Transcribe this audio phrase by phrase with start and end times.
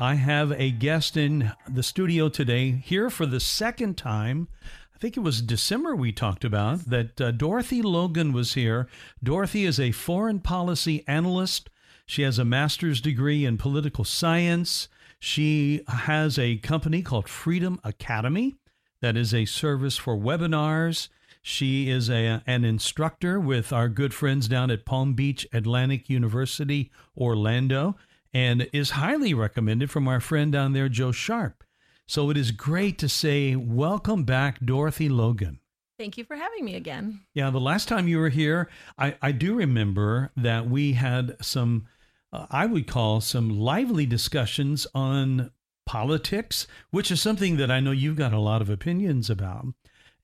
[0.00, 4.48] I have a guest in the studio today, here for the second time.
[4.94, 8.88] I think it was December we talked about that uh, Dorothy Logan was here.
[9.22, 11.68] Dorothy is a foreign policy analyst.
[12.06, 14.88] She has a master's degree in political science.
[15.18, 18.56] She has a company called Freedom Academy
[19.02, 21.10] that is a service for webinars.
[21.42, 26.90] She is a, an instructor with our good friends down at Palm Beach Atlantic University,
[27.18, 27.96] Orlando
[28.32, 31.64] and is highly recommended from our friend down there, Joe Sharp.
[32.06, 35.60] So it is great to say, welcome back, Dorothy Logan.
[35.98, 37.20] Thank you for having me again.
[37.34, 41.86] Yeah, the last time you were here, I, I do remember that we had some,
[42.32, 45.50] uh, I would call some lively discussions on
[45.86, 49.66] politics, which is something that I know you've got a lot of opinions about.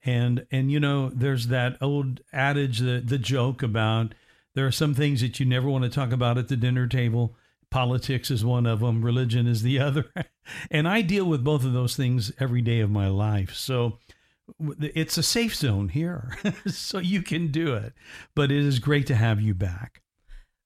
[0.05, 4.15] And and you know, there's that old adage, the the joke about
[4.55, 7.37] there are some things that you never want to talk about at the dinner table
[7.71, 10.13] Politics is one of them, religion is the other.
[10.71, 13.55] and I deal with both of those things every day of my life.
[13.55, 13.99] So
[14.81, 16.37] it's a safe zone here.
[16.67, 17.93] so you can do it.
[18.35, 20.03] But it is great to have you back.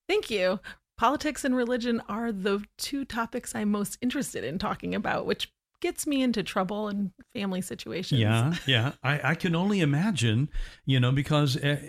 [0.08, 0.60] Thank you.
[0.98, 6.06] Politics and religion are the two topics I'm most interested in talking about, which gets
[6.06, 8.20] me into trouble and family situations.
[8.20, 8.92] Yeah, yeah.
[9.02, 10.50] I, I can only imagine,
[10.84, 11.80] you know, because uh,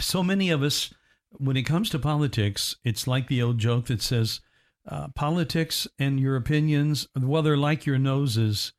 [0.00, 0.92] so many of us,
[1.30, 4.40] when it comes to politics, it's like the old joke that says,
[4.86, 8.72] uh, politics and your opinions, well, they're like your noses.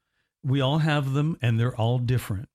[0.44, 2.50] We all have them and they're all different.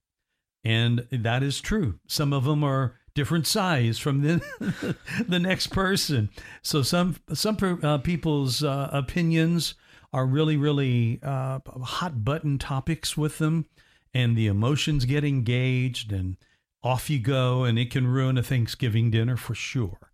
[0.65, 1.99] And that is true.
[2.07, 4.97] Some of them are different size from the,
[5.29, 6.31] the next person.
[6.63, 9.75] So some, some uh, people's uh, opinions
[10.13, 13.67] are really, really uh, hot button topics with them
[14.15, 16.37] and the emotions get engaged and
[16.83, 20.12] off you go and it can ruin a Thanksgiving dinner for sure.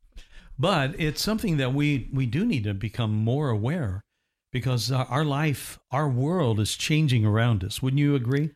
[0.59, 4.03] But it's something that we, we do need to become more aware
[4.51, 7.81] because uh, our life, our world is changing around us.
[7.81, 8.51] Wouldn't you agree?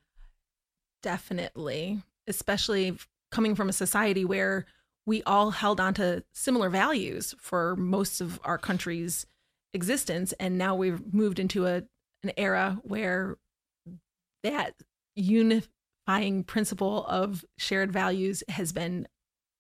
[1.02, 2.96] Definitely, especially
[3.30, 4.66] coming from a society where
[5.06, 9.26] we all held on to similar values for most of our country's
[9.74, 10.32] existence.
[10.40, 11.82] And now we've moved into a,
[12.22, 13.36] an era where
[14.42, 14.74] that
[15.14, 19.06] unifying principle of shared values has been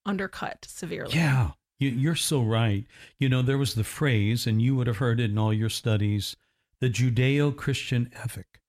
[0.04, 1.14] undercut severely.
[1.14, 1.50] Yeah.
[1.82, 2.86] You, are so right.
[3.18, 5.68] You know, there was the phrase, and you would have heard it in all your
[5.68, 6.36] studies,
[6.80, 8.60] the Judeo Christian ethic.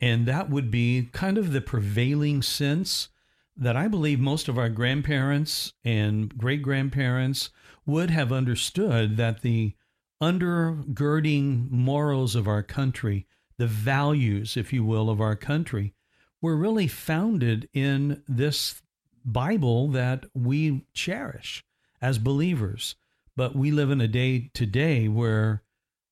[0.00, 3.08] And that would be kind of the prevailing sense
[3.56, 7.50] that I believe most of our grandparents and great grandparents
[7.84, 9.74] would have understood that the
[10.22, 13.26] undergirding morals of our country,
[13.58, 15.94] the values, if you will, of our country,
[16.40, 18.80] were really founded in this
[19.24, 21.62] Bible that we cherish
[22.02, 22.96] as believers.
[23.36, 25.62] But we live in a day today where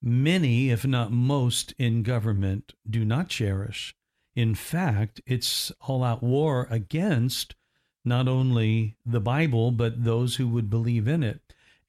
[0.01, 3.95] many, if not most, in government do not cherish.
[4.35, 7.55] In fact, it's all out war against
[8.05, 11.41] not only the Bible, but those who would believe in it.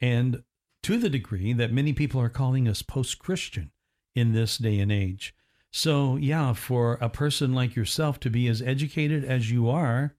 [0.01, 0.43] And
[0.83, 3.71] to the degree that many people are calling us post Christian
[4.15, 5.33] in this day and age.
[5.71, 10.15] So, yeah, for a person like yourself to be as educated as you are,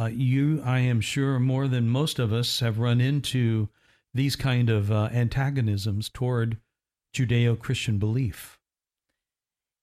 [0.00, 3.68] uh, you, I am sure, more than most of us have run into
[4.14, 6.56] these kind of uh, antagonisms toward
[7.14, 8.58] Judeo Christian belief.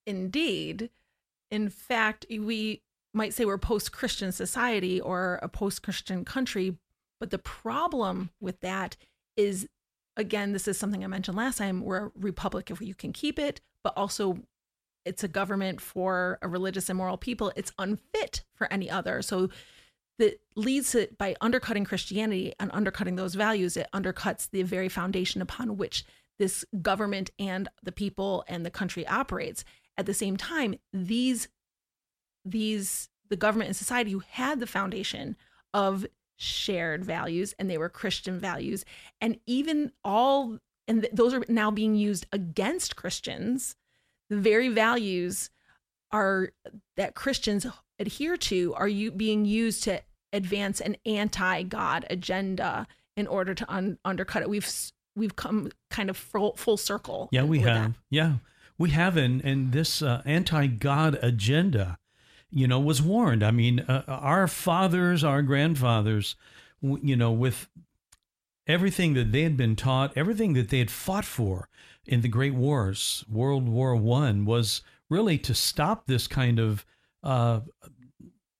[0.07, 0.89] Indeed.
[1.51, 2.81] In fact, we
[3.13, 6.77] might say we're post Christian society or a post Christian country,
[7.19, 8.97] but the problem with that
[9.35, 9.67] is,
[10.15, 13.37] again, this is something I mentioned last time we're a republic if you can keep
[13.37, 14.39] it, but also
[15.05, 17.51] it's a government for a religious and moral people.
[17.55, 19.21] It's unfit for any other.
[19.21, 19.49] So
[20.19, 25.41] that leads to by undercutting Christianity and undercutting those values, it undercuts the very foundation
[25.41, 26.05] upon which
[26.39, 29.63] this government and the people and the country operates.
[29.97, 31.47] At the same time, these
[32.45, 35.35] these the government and society who had the foundation
[35.73, 36.05] of
[36.37, 38.85] shared values and they were Christian values,
[39.19, 43.75] and even all and th- those are now being used against Christians.
[44.29, 45.49] The very values
[46.11, 46.51] are
[46.95, 47.65] that Christians
[47.99, 50.01] adhere to are you being used to
[50.33, 54.49] advance an anti-God agenda in order to un- undercut it.
[54.49, 54.69] We've
[55.15, 57.29] we've come kind of full, full circle.
[57.31, 57.93] Yeah, we have.
[57.93, 57.99] That.
[58.09, 58.33] Yeah.
[58.77, 61.97] we have and and this uh, anti-God agenda,
[62.51, 63.43] you know, was warned.
[63.43, 66.35] I mean, uh, our fathers, our grandfathers,
[66.81, 67.67] you know, with
[68.67, 71.69] everything that they had been taught, everything that they had fought for
[72.05, 76.85] in the great wars, World War One, was really to stop this kind of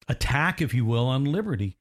[0.07, 1.77] attack, if you will, on liberty.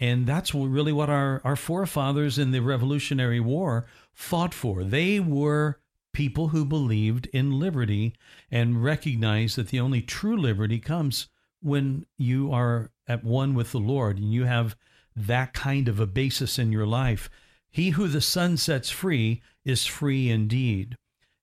[0.00, 4.84] And that's really what our, our forefathers in the Revolutionary War fought for.
[4.84, 5.80] They were
[6.12, 8.14] people who believed in liberty
[8.50, 11.28] and recognized that the only true liberty comes
[11.60, 14.76] when you are at one with the Lord and you have
[15.16, 17.28] that kind of a basis in your life.
[17.70, 20.96] He who the Son sets free is free indeed.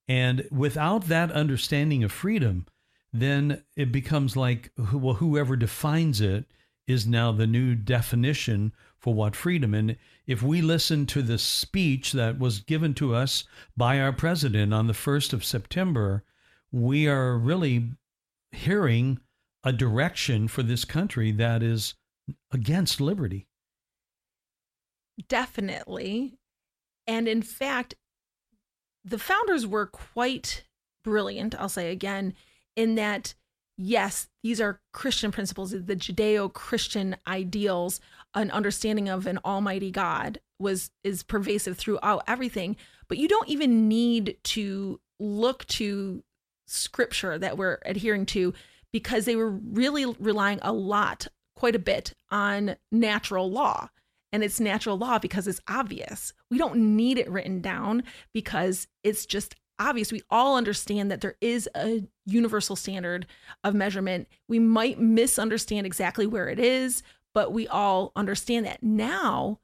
[0.08, 2.66] And without that understanding of freedom,
[3.20, 6.46] then it becomes like, well, whoever defines it
[6.88, 9.74] is now the new definition for what freedom.
[9.74, 13.44] And if we listen to the speech that was given to us
[13.76, 16.24] by our president on the 1st of September,
[16.72, 17.92] we are really
[18.52, 19.20] hearing
[19.64, 21.96] a direction for this country that is
[22.52, 23.48] against liberty.
[25.28, 26.38] Definitely.
[27.08, 27.96] And in fact,
[29.04, 30.64] the founders were quite
[31.04, 32.34] brilliant, I'll say again,
[32.76, 33.34] in that
[33.78, 38.00] yes, these are Christian principles, the Judeo Christian ideals,
[38.34, 42.78] an understanding of an almighty God was is pervasive throughout everything,
[43.08, 46.24] but you don't even need to look to
[46.68, 48.54] scripture that we're adhering to
[48.92, 53.90] because they were really relying a lot, quite a bit on natural law.
[54.32, 56.34] And it's natural law because it's obvious.
[56.50, 60.12] We don't need it written down because it's just obvious.
[60.12, 63.26] We all understand that there is a universal standard
[63.64, 64.28] of measurement.
[64.48, 69.60] We might misunderstand exactly where it is, but we all understand that now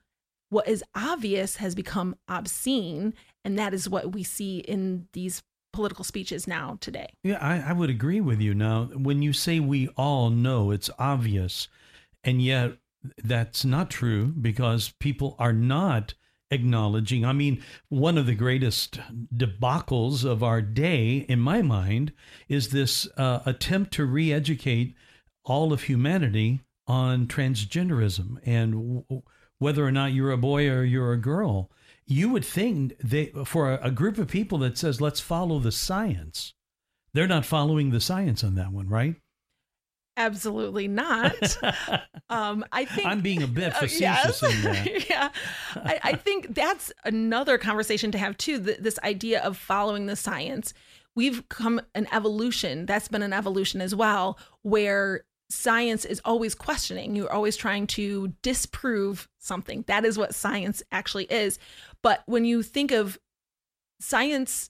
[0.49, 3.13] what is obvious has become obscene.
[3.45, 5.43] And that is what we see in these
[5.73, 7.13] political speeches now today.
[7.23, 8.53] Yeah, I, I would agree with you.
[8.53, 11.69] Now, when you say we all know it's obvious,
[12.23, 12.73] and yet
[13.23, 16.13] that's not true because people are not
[16.51, 17.25] acknowledging.
[17.25, 18.99] I mean, one of the greatest
[19.35, 22.11] debacles of our day, in my mind,
[22.47, 24.95] is this uh, attempt to re educate
[25.43, 29.21] all of humanity on transgenderism and w-
[29.59, 31.71] whether or not you're a boy or you're a girl.
[32.05, 35.71] You would think they, for a, a group of people that says, let's follow the
[35.71, 36.53] science,
[37.13, 39.15] they're not following the science on that one, right?
[40.17, 41.57] Absolutely not.
[42.29, 44.55] um, I think I'm being a bit facetious uh, yes.
[44.55, 45.09] in that.
[45.09, 45.29] yeah,
[45.75, 48.57] I, I, think that's another conversation to have too.
[48.57, 50.73] The, this idea of following the science.
[51.15, 52.85] We've come an evolution.
[52.85, 57.15] That's been an evolution as well, where science is always questioning.
[57.15, 59.83] You're always trying to disprove something.
[59.87, 61.59] That is what science actually is.
[62.01, 63.19] But when you think of
[63.99, 64.69] science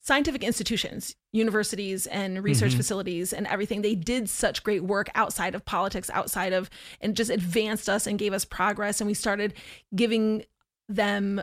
[0.00, 2.78] scientific institutions, universities and research mm-hmm.
[2.78, 6.68] facilities and everything, they did such great work outside of politics, outside of,
[7.00, 9.00] and just advanced us and gave us progress.
[9.00, 9.54] And we started
[9.94, 10.44] giving
[10.88, 11.42] them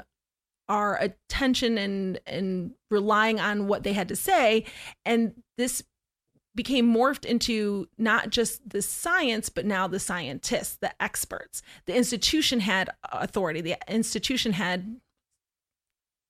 [0.67, 4.65] our attention and and relying on what they had to say.
[5.03, 5.83] And this
[6.55, 11.61] became morphed into not just the science, but now the scientists, the experts.
[11.85, 13.61] The institution had authority.
[13.61, 14.99] The institution had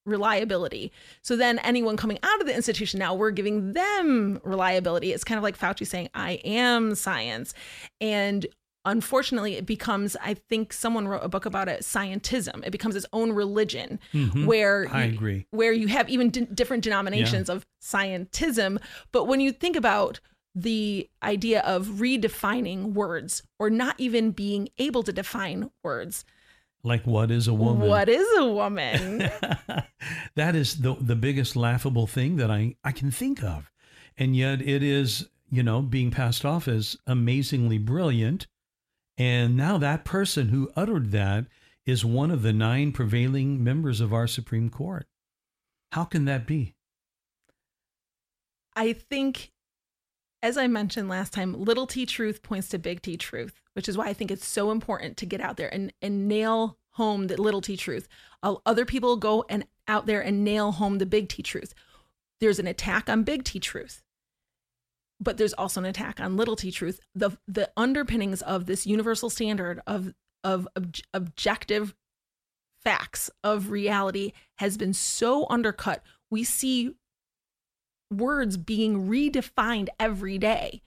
[0.09, 0.91] reliability.
[1.21, 5.13] So then anyone coming out of the institution now, we're giving them reliability.
[5.13, 7.53] It's kind of like Fauci saying, I am science.
[8.01, 8.45] And
[8.85, 13.05] unfortunately it becomes i think someone wrote a book about it scientism it becomes its
[13.11, 14.45] own religion mm-hmm.
[14.45, 17.55] where i you, agree where you have even d- different denominations yeah.
[17.55, 18.79] of scientism
[19.11, 20.21] but when you think about
[20.55, 26.23] the idea of redefining words or not even being able to define words
[26.83, 27.87] like what is a woman?
[27.87, 29.19] What is a woman?
[30.35, 33.69] that is the the biggest laughable thing that I I can think of.
[34.17, 38.47] And yet it is, you know, being passed off as amazingly brilliant.
[39.17, 41.45] And now that person who uttered that
[41.85, 45.07] is one of the nine prevailing members of our Supreme Court.
[45.91, 46.75] How can that be?
[48.75, 49.51] I think
[50.41, 53.97] as I mentioned last time, little t truth points to big T truth, which is
[53.97, 57.41] why I think it's so important to get out there and, and nail home the
[57.41, 58.07] little t truth.
[58.41, 61.73] Other people go and out there and nail home the big T truth.
[62.39, 64.01] There's an attack on big T truth,
[65.19, 66.99] but there's also an attack on little t truth.
[67.13, 71.95] The the underpinnings of this universal standard of of ob- objective
[72.81, 76.01] facts of reality has been so undercut.
[76.31, 76.95] We see
[78.11, 80.81] words being redefined every day.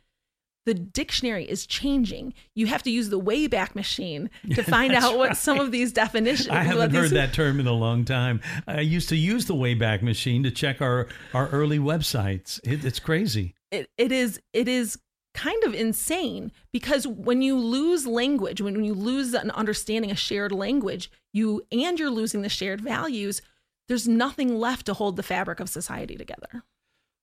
[0.65, 2.33] the dictionary is changing.
[2.55, 5.37] You have to use the Wayback Machine to find out what right.
[5.37, 6.51] some of these definitions.
[6.51, 8.41] I haven't these- heard that term in a long time.
[8.69, 12.61] I used to use the Wayback Machine to check our, our early websites.
[12.63, 13.55] It, it's crazy.
[13.73, 14.99] It, it is it is
[15.35, 20.53] kind of insane because when you lose language, when you lose an understanding, a shared
[20.53, 23.43] language, you and you're losing the shared values.
[23.89, 26.63] There's nothing left to hold the fabric of society together.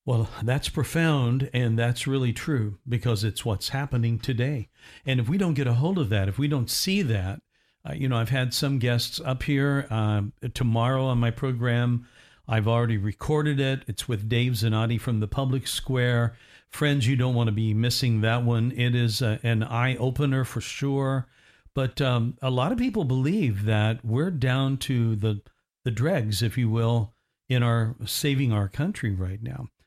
[0.10, 4.70] Well, that's profound, and that's really true because it's what's happening today.
[5.06, 7.44] And if we don't get a hold of that, if we don't see that,
[7.88, 12.08] uh, you know, I've had some guests up here um, tomorrow on my program.
[12.48, 13.84] I've already recorded it.
[13.86, 16.36] It's with Dave Zanotti from the Public Square.
[16.72, 18.72] Friends, you don't want to be missing that one.
[18.72, 21.28] It is a, an eye opener for sure.
[21.76, 25.44] But um, a lot of people believe that we're down to the
[25.84, 27.14] the dregs, if you will,
[27.48, 29.79] in our saving our country right now uh,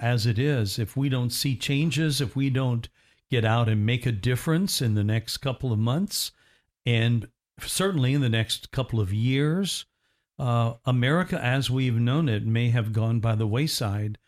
[0.00, 0.78] as it is.
[0.78, 2.88] If we don't see changes, if we don't
[3.30, 6.32] get out and make a difference in the next couple of months,
[6.84, 7.28] and
[7.60, 9.86] certainly in the next couple of years,
[10.38, 14.18] uh, America as we've known it may have gone by the wayside,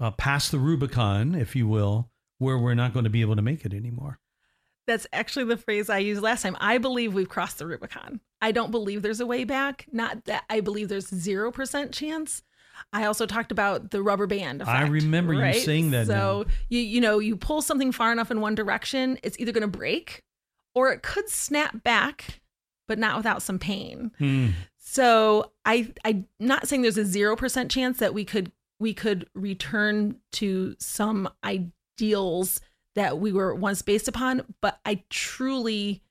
[0.00, 3.42] uh, past the Rubicon, if you will, where we're not going to be able to
[3.42, 4.20] make it anymore.
[4.86, 6.56] That's actually the phrase I used last time.
[6.60, 8.20] I believe we've crossed the Rubicon.
[8.40, 9.86] I don't believe there's a way back.
[9.92, 12.42] Not that I believe there's 0% chance.
[12.92, 14.76] I also talked about the rubber band effect.
[14.76, 16.54] I remember you saying that So now.
[16.68, 19.78] you you know, you pull something far enough in one direction, it's either going to
[19.78, 20.22] break
[20.74, 22.40] or it could snap back,
[22.86, 24.12] but not without some pain.
[24.18, 24.48] Hmm.
[24.78, 30.16] So I I'm not saying there's a 0% chance that we could we could return
[30.32, 32.60] to some ideals
[32.94, 36.02] that we were once based upon, but I truly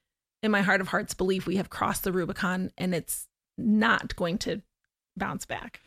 [0.43, 4.37] in my heart of hearts believe we have crossed the Rubicon and it's not going
[4.39, 4.61] to
[5.15, 5.81] bounce back.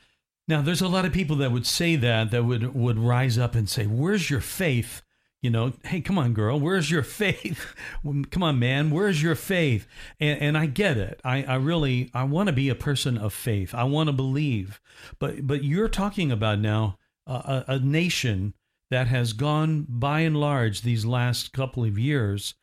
[0.50, 3.54] Now, there's a lot of people that would say that, that would, would rise up
[3.54, 5.00] and say, Where's your faith?
[5.42, 7.76] You know, hey, come on, girl, where's your faith?
[8.33, 9.87] come on, man, where's your faith?
[10.19, 11.21] And, and I get it.
[11.25, 13.73] I, I really, I want to be a person of faith.
[13.76, 14.80] I want to believe.
[15.21, 18.54] But, but you're talking about now a, a, a nation
[18.90, 22.54] that has gone by and large these last couple of years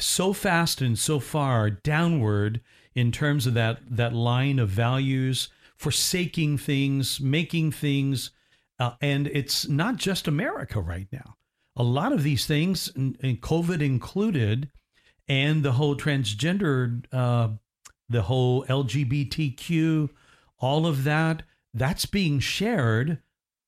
[0.00, 2.60] so fast and so far downward
[2.96, 5.48] in terms of that that line of values
[5.80, 8.30] forsaking things making things
[8.78, 11.36] uh, and it's not just america right now
[11.74, 14.70] a lot of these things and, covid included
[15.26, 17.48] and the whole transgender uh,
[18.10, 20.10] the whole lgbtq
[20.58, 23.18] all of that that's being shared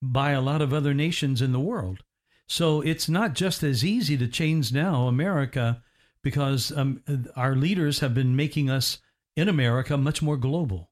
[0.02, 2.02] by a lot of other nations in the world
[2.46, 5.82] so it's not just as easy to change now america
[6.22, 7.02] because um,
[7.36, 8.98] our leaders have been making us
[9.36, 10.90] in America much more global.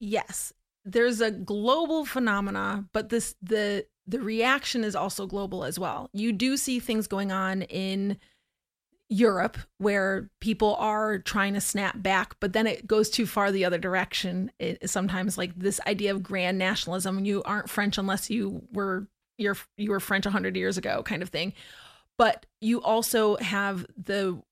[0.00, 0.52] Yes,
[0.84, 6.08] there's a global phenomena, but this the the reaction is also global as well.
[6.12, 8.18] You do see things going on in
[9.10, 13.64] Europe where people are trying to snap back, but then it goes too far the
[13.64, 14.50] other direction.
[14.58, 19.56] It, sometimes like this idea of grand nationalism, you aren't French unless you were you're
[19.76, 21.52] you were French 100 years ago kind of thing.
[22.16, 24.42] But you also have the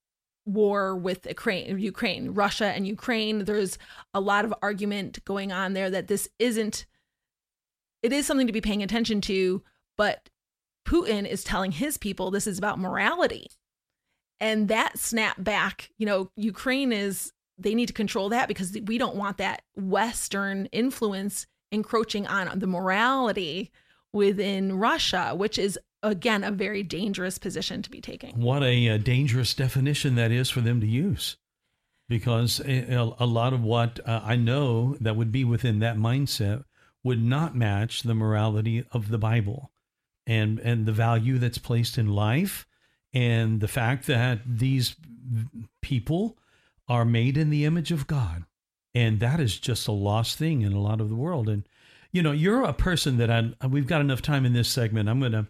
[0.47, 3.45] war with Ukraine, Ukraine, Russia and Ukraine.
[3.45, 3.79] There's
[4.15, 6.87] a lot of argument going on there that this isn't
[8.03, 9.63] it is something to be paying attention to,
[9.99, 10.31] but
[10.87, 13.49] Putin is telling his people this is about morality.
[14.39, 18.99] And that snap back, you know, Ukraine is they need to control that because we
[18.99, 23.73] don't want that western influence encroaching on the morality
[24.13, 28.41] within Russia, which is again a very dangerous position to be taking.
[28.41, 31.37] What a, uh dangerous definition that is for them to use.
[32.09, 36.65] Because a, a lot of what uh, I know that would be within that mindset
[37.03, 39.73] would not match the morality of the Bible
[40.27, 42.67] and, and the value that's placed in life
[43.13, 44.97] and the fact that these
[45.83, 46.37] people
[46.89, 48.45] are made in the image of God.
[48.95, 51.49] And that is just a lost thing in a lot of the world.
[51.49, 51.67] And,
[52.13, 55.09] you know, you're a person that I, we've got enough time in this segment.
[55.09, 55.47] I'm going to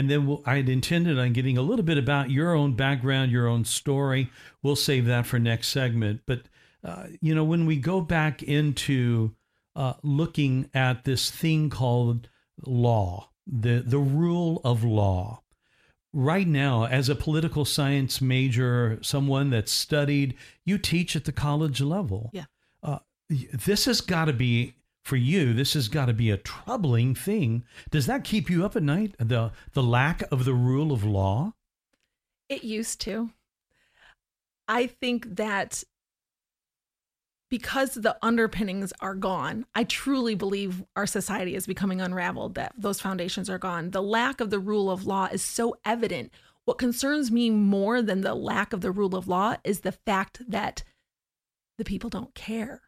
[0.00, 3.46] and then we'll, I'd intended on getting a little bit about your own background, your
[3.46, 4.30] own story.
[4.62, 6.22] We'll save that for next segment.
[6.24, 6.44] But,
[6.82, 9.34] uh, you know, when we go back into
[9.76, 12.30] uh, looking at this thing called
[12.64, 15.42] law, the, the rule of law,
[16.14, 21.82] right now, as a political science major, someone that's studied, you teach at the college
[21.82, 22.30] level.
[22.32, 22.46] Yeah.
[22.82, 27.14] Uh, this has got to be for you, this has got to be a troubling
[27.14, 27.64] thing.
[27.90, 29.14] Does that keep you up at night?
[29.18, 31.54] The the lack of the rule of law?
[32.48, 33.30] It used to.
[34.68, 35.82] I think that
[37.48, 43.00] because the underpinnings are gone, I truly believe our society is becoming unraveled, that those
[43.00, 43.90] foundations are gone.
[43.90, 46.32] The lack of the rule of law is so evident.
[46.64, 50.42] What concerns me more than the lack of the rule of law is the fact
[50.48, 50.84] that
[51.78, 52.82] the people don't care.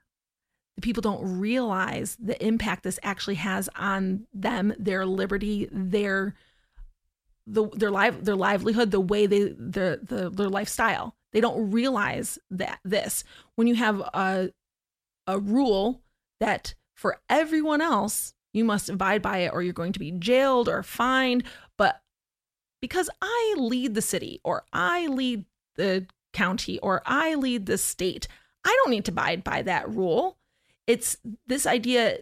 [0.76, 6.34] The people don't realize the impact this actually has on them, their liberty, their
[7.46, 11.16] the, their life, their livelihood, the way they their the, their lifestyle.
[11.32, 13.24] They don't realize that this
[13.56, 14.50] when you have a
[15.26, 16.02] a rule
[16.40, 20.68] that for everyone else you must abide by it or you're going to be jailed
[20.68, 21.44] or fined,
[21.78, 22.00] but
[22.80, 25.44] because I lead the city or I lead
[25.76, 28.28] the county or I lead the state,
[28.64, 30.36] I don't need to abide by that rule.
[30.86, 32.18] It's this idea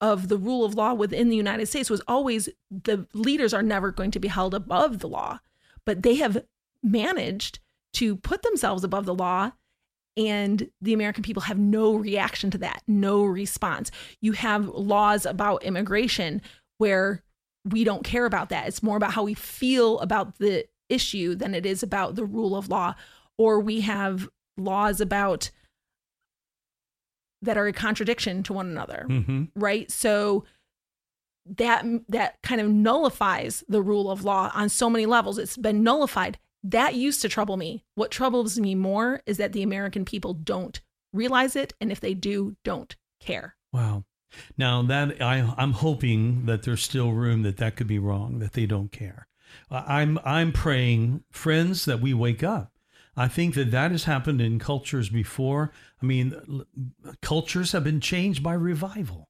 [0.00, 3.92] of the rule of law within the United States was always the leaders are never
[3.92, 5.38] going to be held above the law,
[5.86, 6.44] but they have
[6.82, 7.60] managed
[7.94, 9.52] to put themselves above the law
[10.16, 13.90] and the American people have no reaction to that, no response.
[14.20, 16.42] You have laws about immigration
[16.78, 17.22] where
[17.64, 18.66] we don't care about that.
[18.66, 22.56] It's more about how we feel about the issue than it is about the rule
[22.56, 22.94] of law.
[23.38, 25.50] Or we have laws about
[27.42, 29.44] that are a contradiction to one another, Mm-hmm.
[29.56, 29.90] right?
[29.90, 30.44] So
[31.58, 35.38] that that kind of nullifies the rule of law on so many levels.
[35.38, 37.84] It's been nullified that used to trouble me.
[37.96, 40.80] What troubles me more is that the American people don't
[41.12, 43.56] realize it, and if they do, don't care.
[43.72, 44.04] Wow.
[44.56, 48.52] Now that I, I'm hoping that there's still room that that could be wrong, that
[48.52, 49.26] they don't care.
[49.70, 52.71] I'm I'm praying, friends, that we wake up.
[53.16, 55.70] I think that that has happened in cultures before.
[56.02, 56.64] I mean,
[57.20, 59.28] cultures have been changed by revival,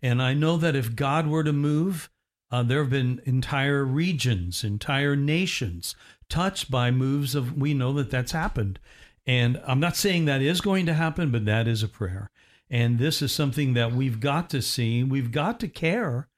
[0.00, 2.10] and I know that if God were to move,
[2.50, 5.96] uh, there have been entire regions, entire nations
[6.28, 7.58] touched by moves of.
[7.58, 8.78] We know that that's happened,
[9.26, 12.30] and I'm not saying that is going to happen, but that is a prayer.
[12.70, 15.04] And this is something that we've got to see.
[15.04, 16.28] We've got to care.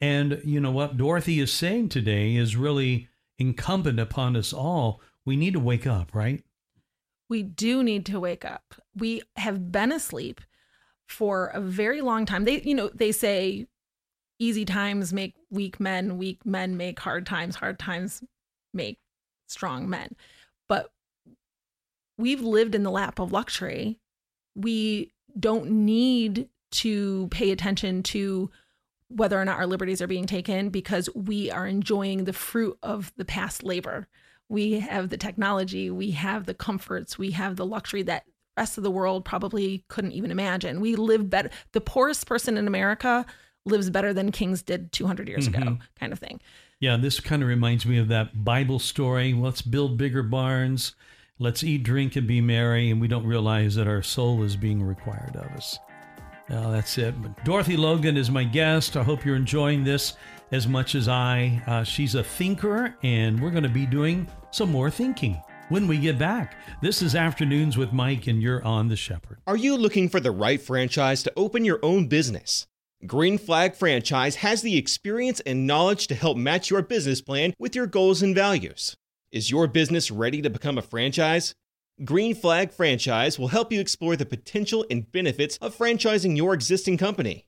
[0.00, 3.08] And you know what Dorothy is saying today is really
[3.38, 5.00] incumbent upon us all.
[5.24, 6.44] We need to wake up, right?
[7.28, 8.74] We do need to wake up.
[8.96, 10.40] We have been asleep
[11.08, 12.44] for a very long time.
[12.44, 13.66] They, you know, they say
[14.38, 18.22] easy times make weak men, weak men make hard times, hard times
[18.74, 18.98] make
[19.46, 20.14] strong men.
[20.68, 20.90] But
[22.18, 23.98] we've lived in the lap of luxury.
[24.54, 28.50] We don't need to pay attention to
[29.08, 33.12] whether or not our liberties are being taken because we are enjoying the fruit of
[33.16, 34.08] the past labor.
[34.48, 38.24] We have the technology, we have the comforts, we have the luxury that
[38.56, 40.80] rest of the world probably couldn't even imagine.
[40.80, 41.50] We live better.
[41.72, 43.26] The poorest person in America
[43.66, 45.80] lives better than kings did 200 years ago, Mhm.
[45.98, 46.40] kind of thing.
[46.80, 49.34] Yeah, this kind of reminds me of that Bible story.
[49.34, 50.94] Let's build bigger barns.
[51.38, 52.90] Let's eat, drink, and be merry.
[52.90, 55.78] And we don't realize that our soul is being required of us.
[56.48, 57.20] Well, that's it.
[57.20, 58.96] But Dorothy Logan is my guest.
[58.96, 60.14] I hope you're enjoying this
[60.52, 61.62] as much as I.
[61.66, 65.98] Uh, she's a thinker, and we're going to be doing some more thinking when we
[65.98, 66.56] get back.
[66.80, 69.38] This is Afternoons with Mike, and you're on The Shepherd.
[69.46, 72.66] Are you looking for the right franchise to open your own business?
[73.06, 77.76] Green Flag Franchise has the experience and knowledge to help match your business plan with
[77.76, 78.96] your goals and values.
[79.30, 81.54] Is your business ready to become a franchise?
[82.04, 86.96] Green Flag Franchise will help you explore the potential and benefits of franchising your existing
[86.96, 87.45] company.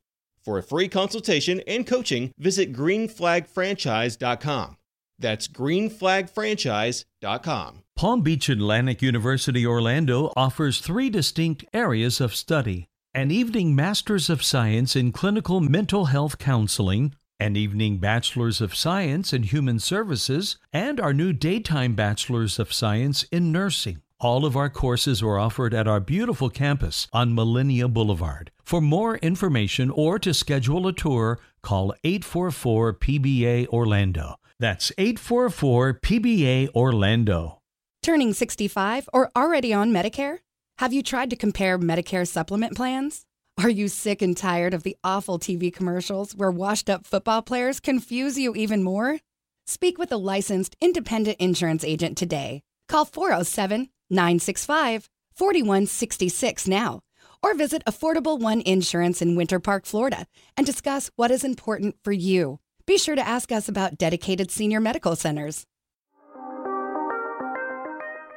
[0.48, 4.76] For a free consultation and coaching, visit greenflagfranchise.com.
[5.18, 7.82] That's greenflagfranchise.com.
[7.94, 14.42] Palm Beach Atlantic University Orlando offers three distinct areas of study an evening Master's of
[14.42, 20.98] Science in Clinical Mental Health Counseling, an evening Bachelor's of Science in Human Services, and
[20.98, 24.00] our new daytime Bachelor's of Science in Nursing.
[24.20, 28.50] All of our courses are offered at our beautiful campus on Millennia Boulevard.
[28.64, 34.34] For more information or to schedule a tour, call 844 PBA Orlando.
[34.58, 37.60] That's 844 PBA Orlando.
[38.02, 40.38] Turning 65 or already on Medicare?
[40.78, 43.22] Have you tried to compare Medicare supplement plans?
[43.62, 47.78] Are you sick and tired of the awful TV commercials where washed up football players
[47.78, 49.20] confuse you even more?
[49.68, 52.62] Speak with a licensed independent insurance agent today.
[52.88, 57.00] Call 407 965 4166 now
[57.42, 62.12] or visit Affordable One Insurance in Winter Park, Florida and discuss what is important for
[62.12, 62.58] you.
[62.86, 65.66] Be sure to ask us about dedicated senior medical centers.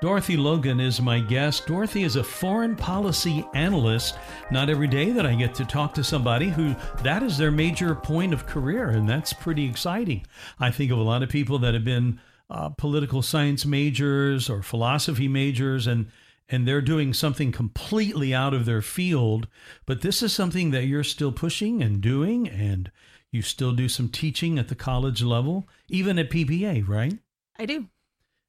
[0.02, 1.68] Dorothy Logan is my guest.
[1.68, 4.18] Dorothy is a foreign policy analyst.
[4.50, 7.94] Not every day that I get to talk to somebody who that is their major
[7.94, 10.26] point of career, and that's pretty exciting.
[10.60, 12.20] I think of a lot of people that have been
[12.52, 16.12] uh, political science majors or philosophy majors, and
[16.50, 19.48] and they're doing something completely out of their field,
[19.86, 22.92] but this is something that you're still pushing and doing, and
[23.32, 27.18] you still do some teaching at the college level, even at PBA, right?
[27.58, 27.88] I do.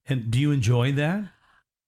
[0.06, 1.26] And do you enjoy that?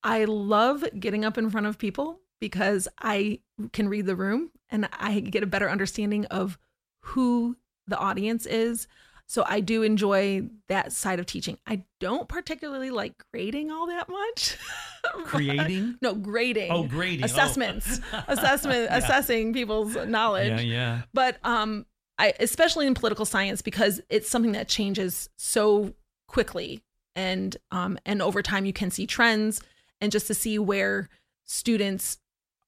[0.04, 3.40] I love getting up in front of people because I
[3.72, 6.58] can read the room and I get a better understanding of
[7.00, 7.56] who
[7.88, 8.86] the audience is.
[9.26, 11.56] So I do enjoy that side of teaching.
[11.66, 14.56] I don't particularly like grading all that much.
[15.24, 15.96] Creating?
[16.02, 16.70] no, grading.
[16.70, 17.24] Oh, grading.
[17.24, 18.00] Assessments.
[18.12, 18.22] Oh.
[18.28, 18.96] Assessment Yeah.
[18.98, 20.60] assessing people's knowledge.
[20.60, 21.02] Yeah, yeah.
[21.12, 21.86] But um
[22.18, 25.94] I especially in political science because it's something that changes so
[26.28, 26.82] quickly
[27.16, 29.60] and um and over time you can see trends
[30.00, 31.08] and just to see where
[31.44, 32.18] students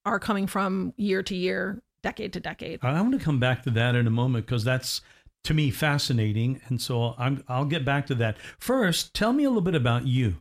[0.05, 2.79] are coming from year to year, decade to decade.
[2.83, 5.01] I want to come back to that in a moment because that's
[5.47, 8.37] to me fascinating, and so I'm I'll get back to that.
[8.59, 10.37] First, tell me a little bit about you.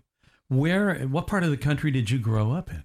[0.48, 2.84] Where, what part of the country did you grow up in?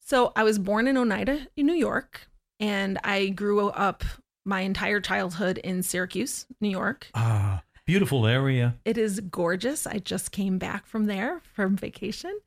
[0.00, 2.28] So I was born in Oneida, in New York,
[2.60, 4.04] and I grew up
[4.44, 7.10] my entire childhood in Syracuse, New York.
[7.14, 8.76] Ah, beautiful area.
[8.84, 9.86] It is gorgeous.
[9.86, 12.38] I just came back from there from vacation.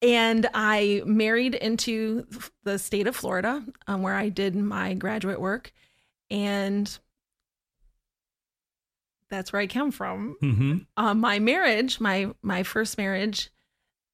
[0.00, 2.26] And I married into
[2.64, 5.72] the state of Florida, um, where I did my graduate work.
[6.30, 6.98] And
[9.36, 10.36] that's where I come from.
[10.42, 10.76] Mm-hmm.
[10.96, 13.50] Um, my marriage, my my first marriage,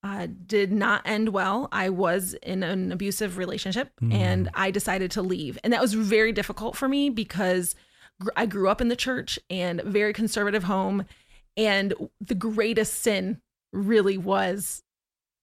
[0.03, 1.69] uh, did not end well.
[1.73, 4.15] I was in an abusive relationship, Mm.
[4.15, 7.75] and I decided to leave, and that was very difficult for me because
[8.21, 11.05] gr- I grew up in the church and very conservative home,
[11.57, 13.41] and the greatest sin
[13.73, 14.83] really was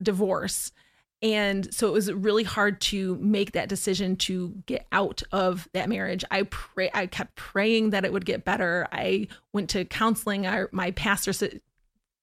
[0.01, 0.71] divorce.
[1.21, 5.89] And so it was really hard to make that decision to get out of that
[5.89, 6.23] marriage.
[6.29, 8.87] I pray I kept praying that it would get better.
[8.91, 10.45] I went to counseling.
[10.45, 11.59] I, my pastor su-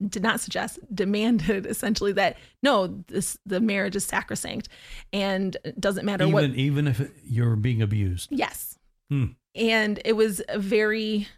[0.07, 4.69] did not suggest, demanded essentially that no, this the marriage is sacrosanct
[5.13, 8.29] and it doesn't matter Even what even if you're being abused.
[8.31, 8.79] Yes.
[9.11, 9.27] Hmm.
[9.57, 11.29] And it was very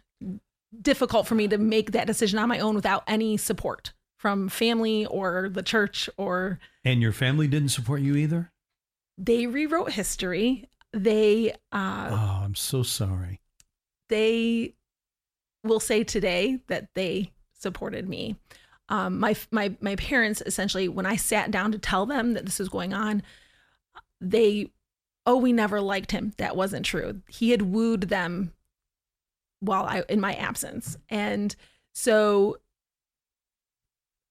[0.79, 3.93] difficult for me to make that decision on my own without any support
[4.27, 8.51] from family or the church or And your family didn't support you either?
[9.17, 10.69] they rewrote history.
[10.91, 13.39] They uh Oh, I'm so sorry.
[14.09, 14.75] they
[15.63, 18.35] will say today that they supported me.
[18.89, 22.59] Um, my my my parents essentially, when I sat down to tell them that this
[22.59, 23.23] was going on,
[24.21, 24.71] they,
[25.25, 26.33] oh, we never liked him.
[26.37, 27.21] That wasn't true.
[27.29, 28.51] He had wooed them
[29.61, 31.55] while I in my absence, and
[31.93, 32.57] so.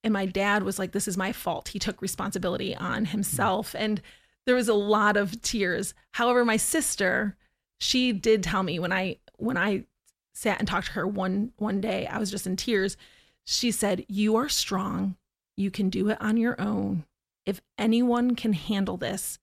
[0.06, 4.00] And my dad was like, "This is my fault." He took responsibility on himself, and
[4.46, 5.94] there was a lot of tears.
[6.12, 7.36] However, my sister,
[7.80, 9.84] she did tell me when I when I
[10.32, 12.96] sat and talked to her one one day, I was just in tears.
[13.42, 15.16] She said, "You are strong.
[15.56, 17.04] You can do it on your own.
[17.44, 19.40] If anyone can handle this,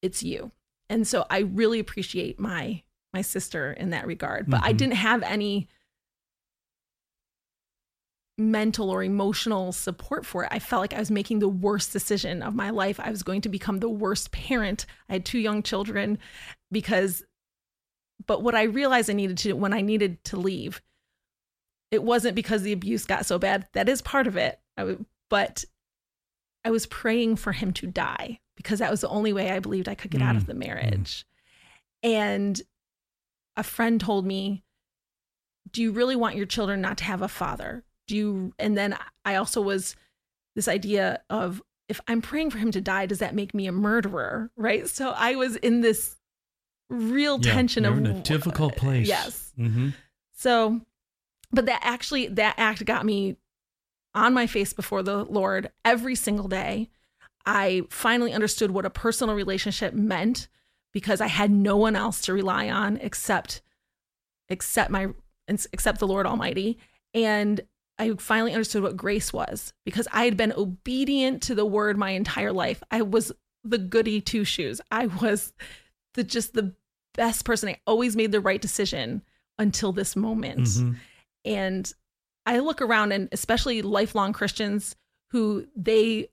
[0.00, 0.52] it's you."
[0.88, 4.48] And so I really appreciate my my sister in that regard.
[4.48, 4.76] But I Mhm.
[4.76, 5.66] didn't have any
[8.38, 10.48] mental or emotional support for it.
[10.52, 13.00] I felt like I was making the worst decision of my life.
[13.00, 14.84] I was going to become the worst parent.
[15.08, 16.18] I had two young children
[16.70, 17.22] because
[18.26, 20.82] but what I realized I needed to when I needed to leave,
[21.90, 23.68] it wasn't because the abuse got so bad.
[23.72, 24.58] That is part of it.
[24.76, 25.64] I w- but
[26.64, 29.88] I was praying for him to die because that was the only way I believed
[29.88, 30.46] I could get out of Mm.
[30.46, 31.24] the marriage.
[32.02, 32.60] And
[33.56, 34.64] a friend told me,
[35.70, 38.96] "Do you really want your children not to have a father?" Do you and then
[39.24, 39.96] I also was
[40.54, 43.72] this idea of if I'm praying for him to die, does that make me a
[43.72, 44.50] murderer?
[44.56, 44.88] Right?
[44.88, 46.16] So I was in this
[46.88, 49.06] real Yeah, tension of in a difficult place.
[49.08, 49.52] Yes.
[49.56, 49.90] hmm
[50.34, 50.80] So,
[51.50, 53.36] but that actually, that act got me
[54.14, 56.88] on my face before the Lord every single day.
[57.44, 60.48] I finally understood what a personal relationship meant
[60.92, 63.62] because I had no one else to rely on except
[64.48, 65.08] except my
[65.48, 66.78] except the Lord Almighty.
[67.14, 67.60] And
[67.98, 72.10] I finally understood what grace was because I had been obedient to the word my
[72.10, 72.82] entire life.
[72.90, 73.32] I was
[73.64, 74.80] the goody two shoes.
[74.90, 75.52] I was
[76.14, 76.74] the just the
[77.14, 77.70] best person.
[77.70, 79.22] I always made the right decision
[79.58, 80.68] until this moment.
[80.68, 80.92] hmm
[81.44, 81.92] And
[82.44, 84.94] I look around and especially lifelong Christians
[85.30, 86.28] who they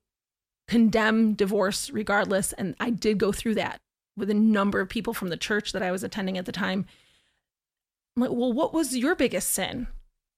[0.67, 2.53] condemn divorce regardless.
[2.53, 3.81] And I did go through that
[4.15, 6.85] with a number of people from the church that I was attending at the time.
[8.15, 9.87] I'm like, well, what was your biggest sin?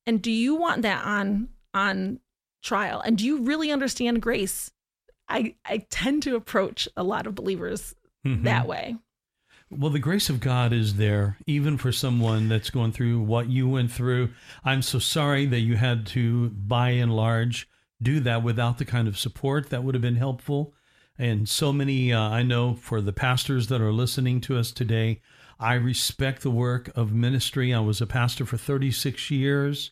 [0.07, 2.19] And do you want that on on
[2.63, 3.01] trial?
[3.01, 4.71] And do you really understand grace?
[5.27, 8.43] I I tend to approach a lot of believers Mhm.
[8.43, 8.97] that way.
[9.71, 13.67] Well, the grace of God is there, even for someone that's going through what you
[13.67, 14.29] went through.
[14.63, 17.67] I'm so sorry that you had to, by and large,
[18.01, 20.75] do that without the kind of support that would have been helpful.
[21.17, 25.21] And so many, uh, I know for the pastors that are listening to us today,
[25.59, 27.73] I respect the work of ministry.
[27.73, 29.91] I was a pastor for 36 years,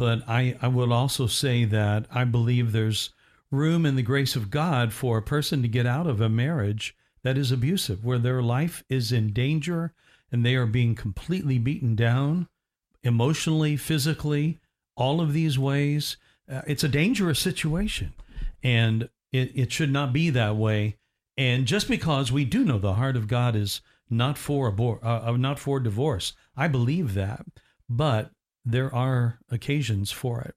[0.00, 3.10] but I, I would also say that I believe there's
[3.50, 6.96] room in the grace of God for a person to get out of a marriage
[7.22, 9.92] that is abusive, where their life is in danger
[10.32, 12.48] and they are being completely beaten down
[13.02, 14.58] emotionally, physically,
[14.96, 16.16] all of these ways.
[16.50, 18.14] Uh, it's a dangerous situation.
[18.62, 20.96] And it, it should not be that way.
[21.36, 25.30] And just because we do know the heart of God is not for abor- uh,
[25.30, 27.44] uh not for divorce, I believe that,
[27.86, 28.30] but
[28.64, 30.54] there are occasions for it.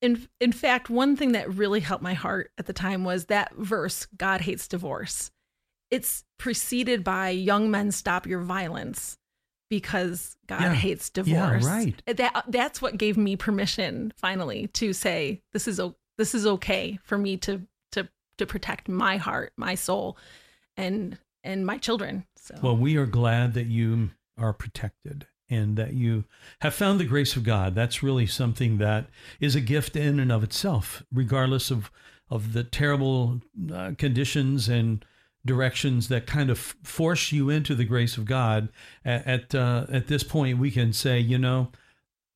[0.00, 3.54] In in fact, one thing that really helped my heart at the time was that
[3.54, 5.30] verse, God hates divorce.
[5.90, 9.18] It's preceded by young men stop your violence
[9.72, 10.74] because God yeah.
[10.74, 11.64] hates divorce.
[11.64, 12.02] Yeah, right.
[12.06, 15.80] That that's what gave me permission finally to say this is
[16.18, 20.18] this is okay for me to to to protect my heart, my soul,
[20.76, 22.26] and and my children.
[22.36, 26.24] So well, we are glad that you are protected and that you
[26.60, 27.74] have found the grace of God.
[27.74, 29.06] That's really something that
[29.40, 31.90] is a gift in and of itself, regardless of
[32.30, 35.04] of the terrible uh, conditions and
[35.44, 38.68] directions that kind of force you into the grace of God.
[39.04, 41.70] At at, uh, at this point, we can say, you know,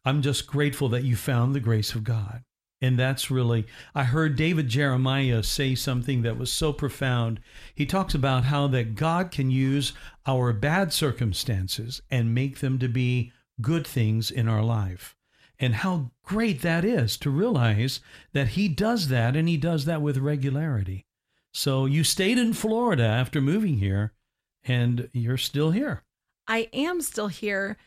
[0.05, 2.44] I'm just grateful that you found the grace of God.
[2.80, 7.40] And that's really, I heard David Jeremiah say something that was so profound.
[7.74, 9.94] He talks about how that God can use
[10.26, 15.16] our bad circumstances and make them to be good things in our life.
[15.58, 18.00] And how great that is to realize
[18.34, 21.06] that He does that and He does that with regularity.
[21.54, 24.12] So you stayed in Florida after moving here
[24.64, 26.02] and you're still here.
[26.46, 27.78] I am still here.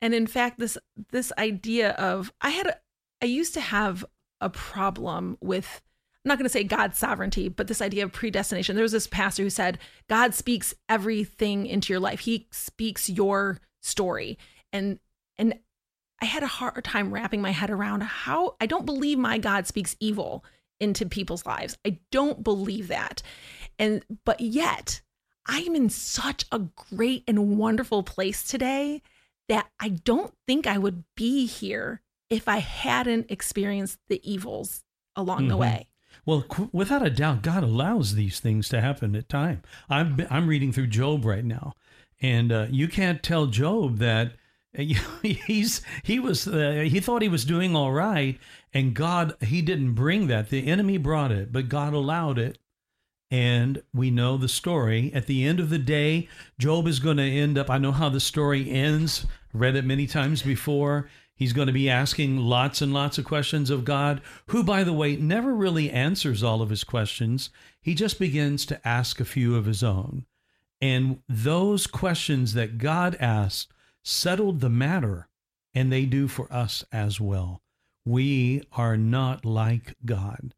[0.00, 0.76] And in fact, this
[1.12, 2.76] this idea of I had
[3.22, 4.04] I used to have
[4.42, 5.80] a problem with
[6.24, 8.76] I'm not going to say God's sovereignty, but this idea of predestination.
[8.76, 9.78] There was this pastor who said
[10.08, 12.20] God speaks everything into your life.
[12.20, 14.38] He speaks your story.
[14.72, 15.00] And
[15.36, 15.58] and
[16.20, 19.66] I had a hard time wrapping my head around how I don't believe my God
[19.66, 20.44] speaks evil
[20.78, 21.76] into people's lives.
[21.84, 23.22] I don't believe that.
[23.78, 25.00] And but yet,
[25.46, 29.02] I'm in such a great and wonderful place today
[29.48, 32.00] that I don't think I would be here
[32.32, 35.48] if I hadn't experienced the evils along mm-hmm.
[35.48, 35.88] the way.
[36.24, 39.62] Well, qu- without a doubt, God allows these things to happen at time.
[39.90, 41.74] I'm I'm reading through Job right now,
[42.20, 44.32] and uh, you can't tell Job that
[44.72, 48.38] he's he was uh, he thought he was doing all right,
[48.72, 50.48] and God he didn't bring that.
[50.48, 52.58] The enemy brought it, but God allowed it.
[53.30, 55.10] And we know the story.
[55.14, 57.70] At the end of the day, Job is going to end up.
[57.70, 59.26] I know how the story ends.
[59.54, 61.08] Read it many times before.
[61.34, 64.92] He's going to be asking lots and lots of questions of God, who, by the
[64.92, 67.50] way, never really answers all of his questions.
[67.80, 70.26] He just begins to ask a few of his own.
[70.80, 75.28] And those questions that God asked settled the matter,
[75.74, 77.62] and they do for us as well.
[78.04, 80.54] We are not like God.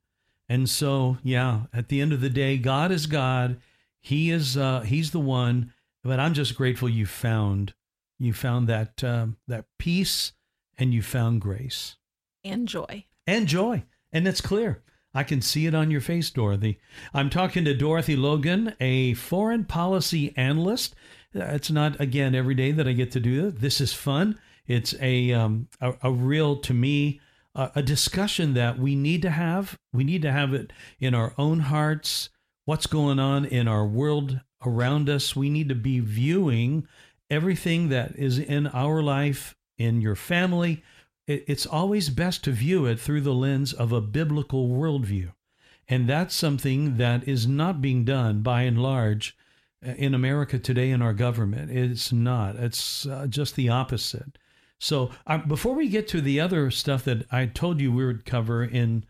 [0.49, 3.61] And so, yeah, at the end of the day, God is God.
[4.01, 5.73] He is uh, He's the one.
[6.03, 7.73] But I'm just grateful you found
[8.19, 10.33] you found that uh, that peace
[10.79, 11.97] and you found grace
[12.45, 13.07] and joy.
[13.27, 13.85] And joy.
[14.13, 14.83] And it's clear.
[15.15, 16.79] I can see it on your face, Dorothy.
[17.13, 20.95] I'm talking to Dorothy Logan, a foreign policy analyst.
[21.33, 23.61] It's not, again, every day that I get to do this.
[23.61, 24.39] This is fun.
[24.67, 27.21] It's a, um, a, a real, to me,
[27.55, 29.79] a discussion that we need to have.
[29.93, 32.31] We need to have it in our own hearts.
[32.65, 35.37] What's going on in our world around us?
[35.37, 36.89] We need to be viewing
[37.31, 40.83] everything that is in our life in your family,
[41.27, 45.33] it's always best to view it through the lens of a biblical worldview.
[45.89, 49.37] And that's something that is not being done by and large
[49.87, 51.71] uh, in America today in our government.
[51.71, 54.39] It's not, it's uh, just the opposite.
[54.81, 58.25] So, uh, before we get to the other stuff that I told you we would
[58.25, 59.05] cover in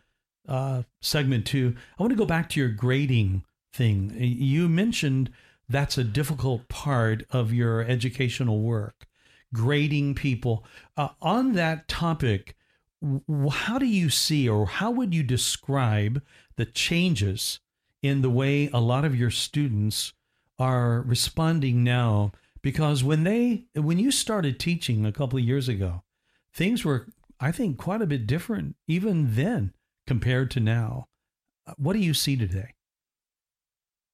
[0.47, 4.13] uh, segment two, I want to go back to your grading thing.
[4.17, 5.31] You mentioned
[5.67, 9.07] that's a difficult part of your educational work
[9.55, 10.65] grading people.
[10.97, 12.55] Uh, on that topic,
[13.51, 16.21] how do you see or how would you describe
[16.57, 17.59] the changes
[18.03, 20.13] in the way a lot of your students
[20.59, 22.31] are responding now?
[22.61, 26.03] Because when they when you started teaching a couple of years ago,
[26.53, 27.07] things were
[27.39, 29.73] I think quite a bit different even then
[30.05, 31.07] compared to now.
[31.67, 32.73] Uh, what do you see today?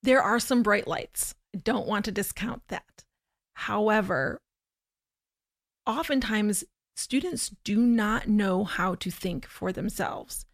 [0.03, 1.35] There are some bright lights.
[1.55, 3.03] I don't want to discount that.
[3.53, 4.41] However,
[5.91, 6.63] oftentimes
[6.95, 10.45] students do not know how to think for themselves.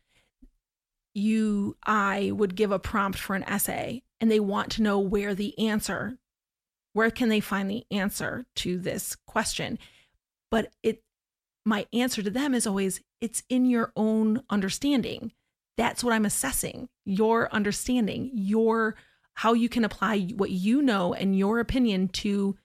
[1.13, 5.33] You, I would give a prompt for an essay, and they want to know where
[5.33, 6.17] the answer
[6.97, 9.77] where can they find the answer to this question?
[10.49, 11.03] But it
[11.63, 15.31] my answer to them is always it's in your own understanding.
[15.77, 16.89] That's what i'm assessing.
[17.05, 18.95] Your understanding your
[19.35, 22.57] how you can apply what you know and your opinion to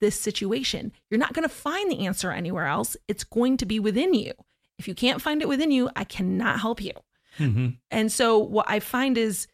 [0.00, 3.80] this situation you're not going to find the answer anywhere else it's going to be
[3.80, 4.32] within you
[4.78, 6.92] if you can't find it within you i cannot help you
[7.36, 9.46] hmm and so what I find is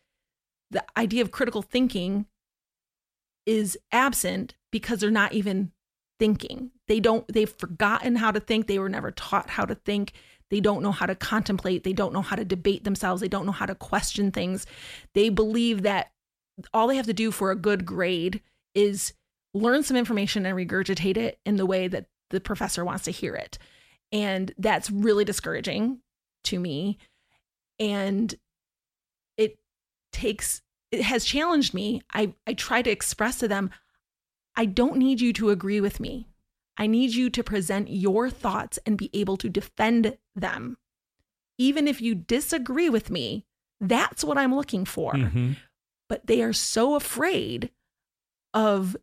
[0.70, 2.26] the idea of critical thinking
[3.46, 5.72] is absent because they're not even
[6.18, 6.70] thinking.
[6.88, 8.66] They don't they've forgotten how to think.
[8.66, 10.12] They were never taught how to think.
[10.50, 11.84] They don't know how to contemplate.
[11.84, 13.20] They don't know how to debate themselves.
[13.20, 14.66] They don't know how to question things.
[15.14, 16.12] They believe that
[16.72, 18.42] all they have to do for a good grade
[18.74, 19.12] is
[19.54, 23.34] learn some information and regurgitate it in the way that the professor wants to hear
[23.34, 23.58] it.
[24.10, 26.00] And that's really discouraging
[26.44, 26.98] to me.
[27.78, 28.34] And
[29.36, 29.58] it
[30.12, 32.02] takes it has challenged me.
[32.12, 33.70] I i try to express to them
[34.54, 36.28] i don't need you to agree with me.
[36.78, 40.78] I need you to present your thoughts and be able to defend them.
[41.58, 43.46] Even if you disagree with me
[43.80, 45.12] that's what i'm looking for.
[45.16, 45.52] Hmm
[46.12, 47.70] but they are so afraid
[48.52, 48.94] of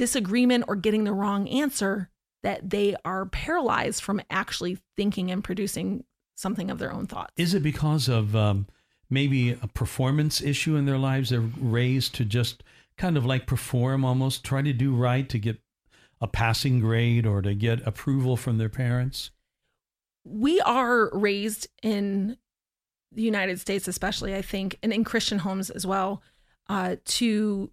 [0.00, 2.08] disagreement or getting the wrong answer
[2.42, 7.52] that they are paralyzed from actually thinking and producing something of their own thoughts Is
[7.52, 8.66] it because of um,
[9.10, 11.28] maybe a performance issue in their lives?
[11.28, 12.62] They're raised to just
[12.96, 15.60] kind of like perform almost, try to do right to get
[16.18, 19.30] a passing grade or to get approval from their parents?
[20.24, 22.36] we are raised in
[23.12, 26.22] the United States, especially, I think, and in Christian homes as well,
[26.68, 27.70] uh, to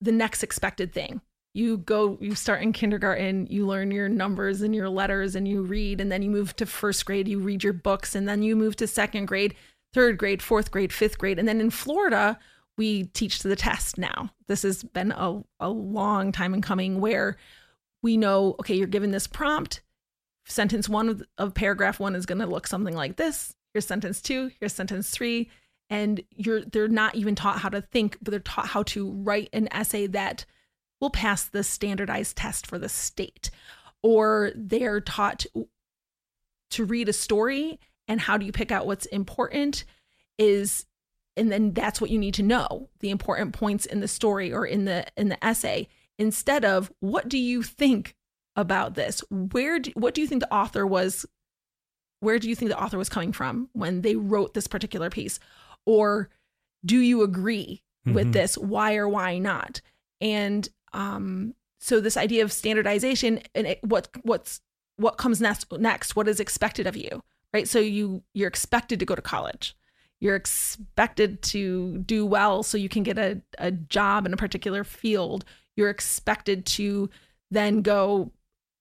[0.00, 1.20] the next expected thing.
[1.56, 5.62] You go, you start in kindergarten, you learn your numbers and your letters, and you
[5.62, 8.54] read, and then you move to first grade, you read your books, and then you
[8.54, 9.54] move to second grade,
[9.94, 11.38] third grade, fourth grade, fifth grade.
[11.38, 12.38] And then in Florida,
[12.76, 14.30] we teach to the test now.
[14.48, 17.38] This has been a, a long time in coming where
[18.02, 19.80] we know, okay, you're given this prompt,
[20.44, 23.54] sentence one of, of paragraph one is going to look something like this.
[23.72, 24.50] Here's sentence two.
[24.60, 25.50] Here's sentence three.
[25.88, 29.48] And you're they're not even taught how to think, but they're taught how to write
[29.54, 30.44] an essay that
[31.00, 33.50] will pass the standardized test for the state.
[34.02, 35.46] Or they're taught
[36.70, 37.78] to read a story
[38.08, 39.84] and how do you pick out what's important
[40.38, 40.86] is
[41.36, 44.66] and then that's what you need to know the important points in the story or
[44.66, 48.14] in the in the essay instead of what do you think
[48.56, 51.24] about this where do, what do you think the author was
[52.20, 55.38] where do you think the author was coming from when they wrote this particular piece
[55.84, 56.28] or
[56.84, 58.32] do you agree with Mhm.
[58.32, 59.80] this why or why not
[60.20, 64.60] and um so this idea of standardization and it, what what's
[64.96, 67.22] what comes next next what is expected of you
[67.56, 67.66] right?
[67.66, 69.74] So you you're expected to go to college.
[70.20, 74.84] You're expected to do well so you can get a, a job in a particular
[74.84, 75.46] field.
[75.74, 77.08] You're expected to
[77.50, 78.32] then go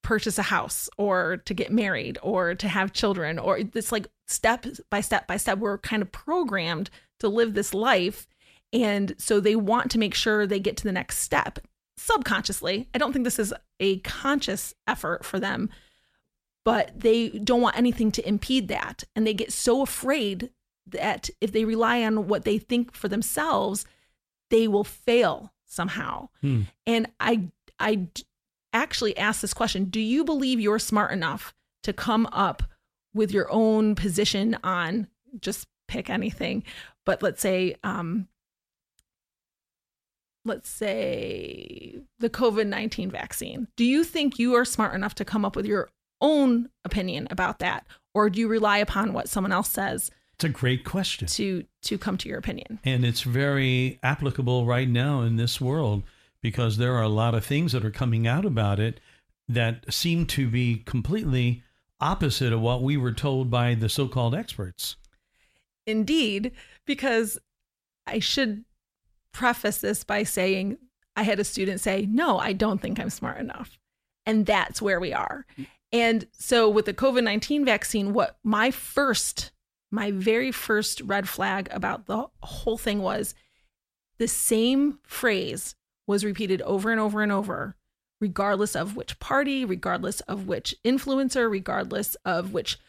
[0.02, 4.66] purchase a house or to get married or to have children or it's like step
[4.90, 6.90] by step by step we're kind of programmed
[7.22, 8.28] to live this life.
[8.74, 11.60] And so they want to make sure they get to the next step
[11.98, 12.88] subconsciously.
[12.94, 15.70] I don't think this is a conscious effort for them
[16.66, 19.04] but they don't want anything to impede that.
[19.16, 20.50] And they get so afraid
[20.88, 23.86] that if they rely on what they think for themselves
[24.52, 26.30] they will fail somehow.
[26.42, 26.64] Hmm.
[26.86, 27.50] and I
[28.72, 31.54] actually asked this question do you believe you're smart enough
[31.84, 32.62] to come up
[33.14, 35.08] with your own position on
[35.40, 36.64] just pick anything
[37.06, 38.28] but let's say um
[40.46, 45.56] let's say the covid-19 vaccine do you think you are smart enough to come up
[45.56, 45.90] with your
[46.22, 50.50] own opinion about that or do you rely upon what someone else says It's a
[50.50, 51.28] great question.
[51.28, 56.04] to to come to your opinion And it's very applicable right now in this world
[56.42, 59.00] because there are a lot of things that are coming out about it
[59.50, 61.64] that seem to be completely
[62.00, 64.96] opposite of what we were told by the so called experts.
[65.88, 66.52] Indeed,
[66.86, 67.38] because
[68.08, 68.66] I should
[69.36, 70.78] preface this by saying
[71.16, 73.78] I had a student say, No, I don't think I'm smart enough.
[74.26, 75.46] And that's where we are.
[75.56, 75.64] Hmm.
[75.92, 79.52] And so with the COVID 19 vaccine, what my first,
[79.92, 83.36] my very first red flag about the whole thing was
[84.18, 85.76] the same phrase
[86.08, 87.76] was repeated over and over and over,
[88.22, 92.80] regardless of which party, regardless of which influencer, regardless of which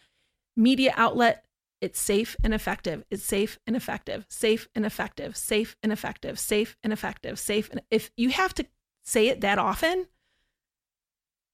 [0.57, 1.46] media outlet
[1.81, 6.77] it's safe and effective it's safe and effective safe and effective safe and effective safe
[6.83, 8.65] and effective safe and if you have to
[9.05, 10.07] say it that often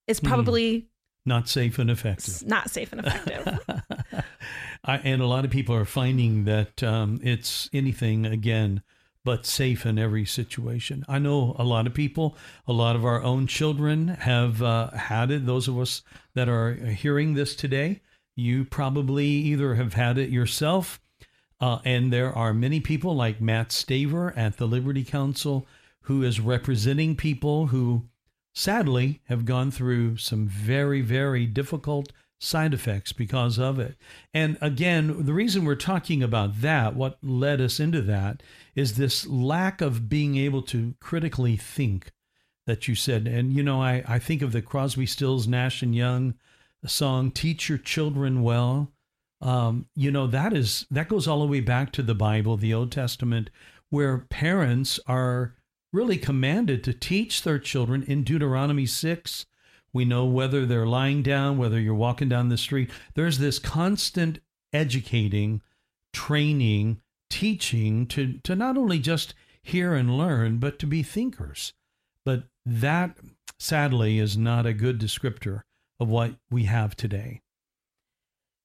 [0.06, 0.26] it's Hmm.
[0.28, 0.86] probably
[1.24, 2.46] Not safe and effective.
[2.46, 3.58] not safe and effective
[4.84, 8.82] I, and a lot of people are finding that um, it's anything again
[9.24, 11.04] but safe in every situation.
[11.08, 15.30] I know a lot of people, a lot of our own children have uh, had
[15.30, 15.46] it.
[15.46, 16.02] Those of us
[16.34, 18.00] that are hearing this today,
[18.34, 21.00] you probably either have had it yourself,
[21.60, 25.66] uh, and there are many people like Matt Staver at the Liberty Counsel
[26.02, 28.08] who is representing people who
[28.54, 33.96] sadly have gone through some very, very difficult side effects because of it.
[34.34, 38.42] And again, the reason we're talking about that, what led us into that,
[38.74, 42.10] is this lack of being able to critically think
[42.66, 43.28] that you said.
[43.28, 46.34] And, you know, I, I think of the Crosby, Stills, Nash and Young
[46.88, 48.90] song, Teach Your Children Well.
[49.40, 52.72] Um, you know, that is that goes all the way back to the Bible, the
[52.72, 53.50] Old Testament,
[53.90, 55.54] where parents are
[55.92, 59.46] really commanded to teach their children in Deuteronomy 6
[59.92, 62.90] we know whether they're lying down, whether you're walking down the street.
[63.14, 64.40] There's this constant
[64.72, 65.60] educating,
[66.12, 71.74] training, teaching to, to not only just hear and learn, but to be thinkers.
[72.24, 73.18] But that,
[73.58, 75.62] sadly, is not a good descriptor
[76.02, 77.40] of what we have today.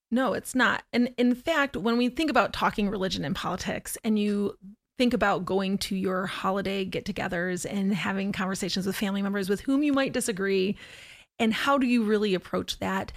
[0.09, 0.83] No, it's not.
[0.93, 4.57] And in fact, when we think about talking religion and politics, and you
[4.97, 9.61] think about going to your holiday get togethers and having conversations with family members with
[9.61, 10.75] whom you might disagree
[11.39, 13.11] and how do you really approach that?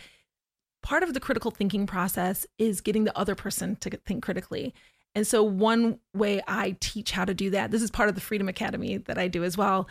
[0.83, 4.75] Part of the critical thinking process is getting the other person to think critically.
[5.14, 8.21] And so, one way I teach how to do that, this is part of the
[8.21, 9.89] Freedom Academy that I do as well.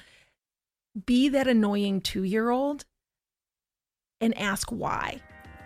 [1.06, 2.86] Be that annoying two year old
[4.22, 5.22] and ask why.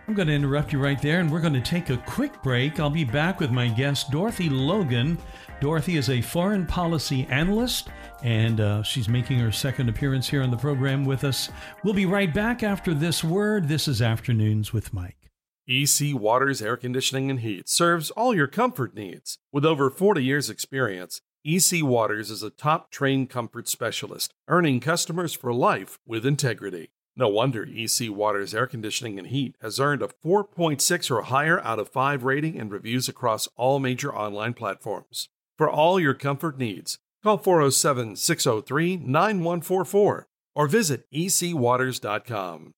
[0.08, 2.80] I'm going to interrupt you right there, and we're going to take a quick break.
[2.80, 5.18] I'll be back with my guest, Dorothy Logan.
[5.62, 7.88] Dorothy is a foreign policy analyst,
[8.22, 11.50] and uh, she's making her second appearance here on the program with us.
[11.86, 13.70] We'll be right back after this word.
[13.70, 15.32] This is Afternoons with Mike.
[15.70, 19.38] EC Waters Air Conditioning and Heat serves all your comfort needs.
[19.54, 25.34] With over 40 years' experience, EC Waters is a top trained comfort specialist, earning customers
[25.34, 26.90] for life with integrity.
[27.16, 31.78] No wonder EC Waters Air Conditioning and Heat has earned a 4.6 or higher out
[31.78, 35.30] of 5 rating and reviews across all major online platforms.
[35.56, 42.74] For all your comfort needs, call 407 603 9144 or visit ecwaters.com.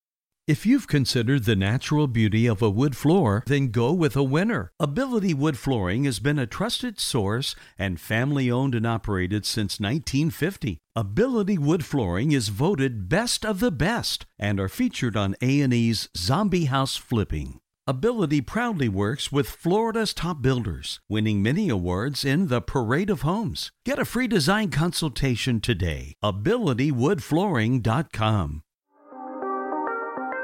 [0.48, 4.72] If you've considered the natural beauty of a wood floor, then go with a winner.
[4.80, 10.78] Ability Wood Flooring has been a trusted source and family owned and operated since 1950.
[10.96, 16.66] Ability Wood Flooring is voted best of the best and are featured on A&E's Zombie
[16.66, 17.58] House Flipping.
[17.88, 23.72] Ability proudly works with Florida's top builders, winning many awards in the Parade of Homes.
[23.84, 26.14] Get a free design consultation today.
[26.24, 28.62] AbilityWoodFlooring.com.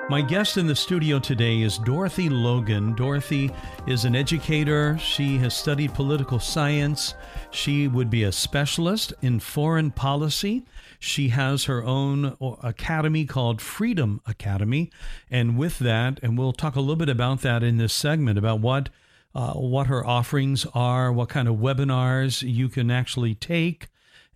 [0.10, 2.96] My guest in the studio today is Dorothy Logan.
[2.96, 3.50] Dorothy
[3.88, 4.98] is an educator.
[4.98, 7.14] She has studied political science.
[7.52, 10.66] She would be a specialist in foreign policy.
[11.00, 14.92] She has her own academy called Freedom Academy.
[15.30, 18.60] And with that, and we'll talk a little bit about that in this segment about
[18.60, 18.90] what
[19.34, 23.88] uh, what her offerings are, what kind of webinars you can actually take,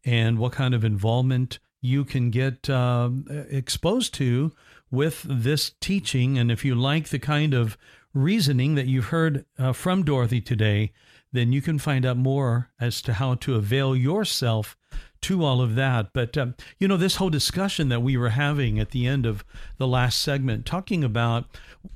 [0.05, 3.09] and what kind of involvement you can get uh,
[3.49, 4.53] exposed to
[4.95, 6.37] with this teaching.
[6.37, 7.77] And if you like the kind of
[8.13, 10.91] reasoning that you've heard uh, from Dorothy today,
[11.31, 14.77] then you can find out more as to how to avail yourself
[15.21, 16.13] to all of that.
[16.13, 19.43] But, um, you know, this whole discussion that we were having at the end of
[19.77, 21.45] the last segment, talking about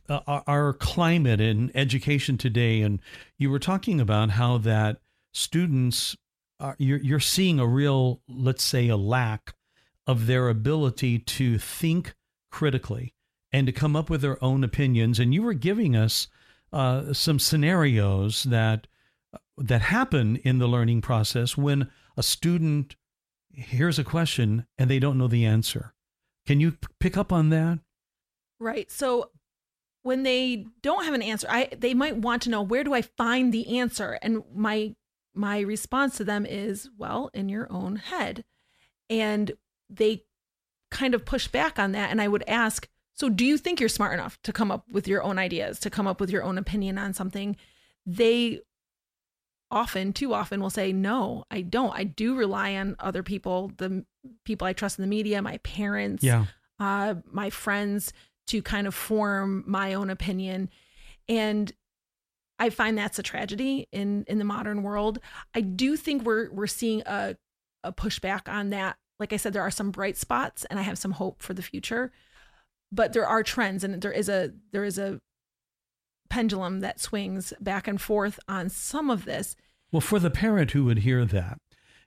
[0.10, 3.00] uh, our climate in education today, and
[3.38, 4.98] you were talking about how that
[5.32, 6.18] students,
[6.60, 9.54] are, you're, you're seeing a real, let's say, a lack
[10.06, 12.16] of their ability to think
[12.50, 13.14] critically
[13.52, 15.20] and to come up with their own opinions.
[15.20, 16.28] And you were giving us
[16.72, 18.88] uh, some scenarios that
[19.58, 22.96] that happen in the learning process when a student
[23.52, 25.94] hears a question and they don't know the answer.
[26.46, 27.80] Can you p- pick up on that?
[28.60, 28.90] Right.
[28.90, 29.32] So
[30.04, 33.02] when they don't have an answer, I they might want to know where do I
[33.02, 34.18] find the answer?
[34.22, 34.96] And my
[35.34, 38.44] my response to them is, well, in your own head.
[39.10, 39.52] And
[39.90, 40.24] they
[40.92, 43.90] kind of push back on that and I would ask, so do you think you're
[43.90, 46.58] smart enough to come up with your own ideas, to come up with your own
[46.58, 47.58] opinion on something?
[48.06, 48.62] They
[49.70, 51.94] often, too often, will say, no, I don't.
[51.94, 54.06] I do rely on other people, the
[54.46, 56.46] people I trust in the media, my parents, yeah.
[56.80, 58.14] uh, my friends
[58.48, 60.70] to kind of form my own opinion.
[61.28, 61.72] And
[62.58, 65.20] I find that's a tragedy in in the modern world.
[65.54, 67.36] I do think we're we're seeing a
[67.84, 70.98] a pushback on that like I said, there are some bright spots and I have
[70.98, 72.12] some hope for the future.
[72.92, 75.20] But there are trends and there is a there is a
[76.30, 79.56] pendulum that swings back and forth on some of this.
[79.92, 81.60] Well, for the parent who would hear that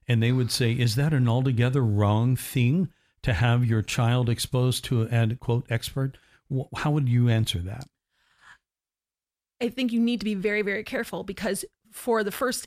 [0.08, 2.88] and they would say, Is that an altogether wrong thing
[3.22, 6.18] to have your child exposed to an quote expert?
[6.76, 7.86] How would you answer that?
[9.60, 12.66] I think you need to be very, very careful because for the first,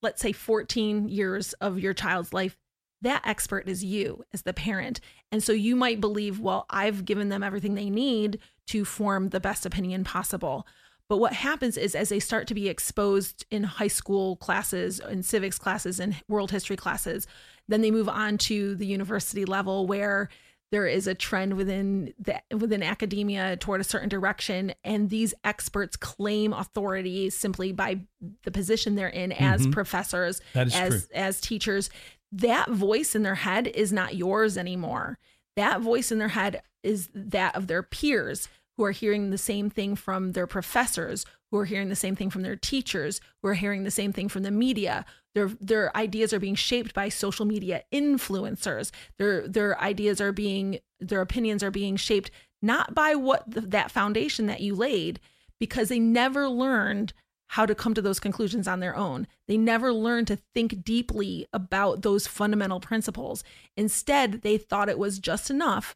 [0.00, 2.56] let's say, 14 years of your child's life,
[3.02, 5.00] that expert is you as the parent.
[5.30, 8.38] And so you might believe, well, I've given them everything they need
[8.68, 10.66] to form the best opinion possible.
[11.08, 15.22] But what happens is as they start to be exposed in high school classes, in
[15.22, 17.26] civics classes, and world history classes,
[17.68, 20.30] then they move on to the university level where
[20.70, 25.96] there is a trend within the, within academia toward a certain direction and these experts
[25.96, 28.00] claim authority simply by
[28.44, 29.70] the position they're in as mm-hmm.
[29.70, 31.00] professors as true.
[31.14, 31.90] as teachers
[32.32, 35.18] that voice in their head is not yours anymore
[35.56, 39.68] that voice in their head is that of their peers who are hearing the same
[39.68, 43.54] thing from their professors, who are hearing the same thing from their teachers, who are
[43.54, 45.04] hearing the same thing from the media.
[45.34, 48.90] Their their ideas are being shaped by social media influencers.
[49.18, 52.30] Their their ideas are being their opinions are being shaped
[52.62, 55.20] not by what the, that foundation that you laid
[55.58, 57.12] because they never learned
[57.52, 59.26] how to come to those conclusions on their own.
[59.46, 63.44] They never learned to think deeply about those fundamental principles.
[63.76, 65.94] Instead, they thought it was just enough,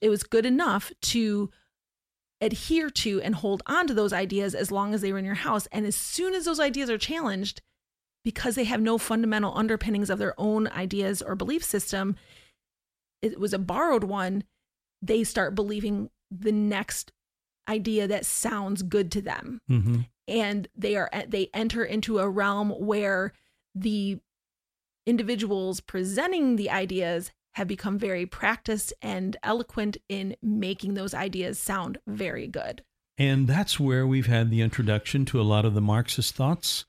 [0.00, 1.50] it was good enough to
[2.40, 5.34] adhere to and hold on to those ideas as long as they were in your
[5.34, 5.66] house.
[5.72, 7.60] And as soon as those ideas are challenged,
[8.24, 12.14] because they have no fundamental underpinnings of their own ideas or belief system,
[13.20, 14.44] it was a borrowed one,
[15.02, 17.10] they start believing the next
[17.68, 19.60] idea that sounds good to them.
[19.68, 20.02] Mm-hmm.
[20.28, 23.32] And they are they enter into a realm where
[23.74, 24.18] the
[25.06, 31.98] individuals presenting the ideas have become very practiced and eloquent in making those ideas sound
[32.06, 32.84] very good.
[33.16, 36.84] And that's where we've had the introduction to a lot of the Marxist thoughts,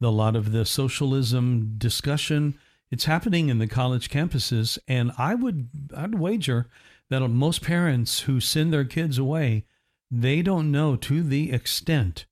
[0.00, 2.56] a lot of the socialism discussion.
[2.90, 6.68] It's happening in the college campuses, and I would I'd wager
[7.08, 9.64] that most parents who send their kids away,
[10.10, 12.26] they don't know to the extent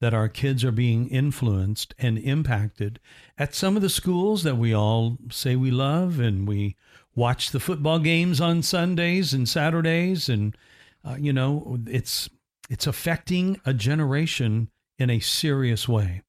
[0.00, 2.98] that our kids are being influenced and impacted
[3.36, 6.76] at some of the schools that we all say we love and we
[7.14, 10.56] watch the football games on Sundays and Saturdays, and
[11.04, 12.28] uh, you know it's
[12.68, 16.22] it's affecting a generation in a serious way.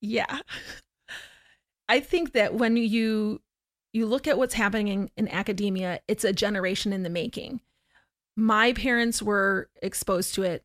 [0.00, 0.40] Yeah,
[1.88, 3.40] I think that when you
[3.92, 7.60] you look at what's happening in, in academia, it's a generation in the making.
[8.36, 10.64] My parents were exposed to it,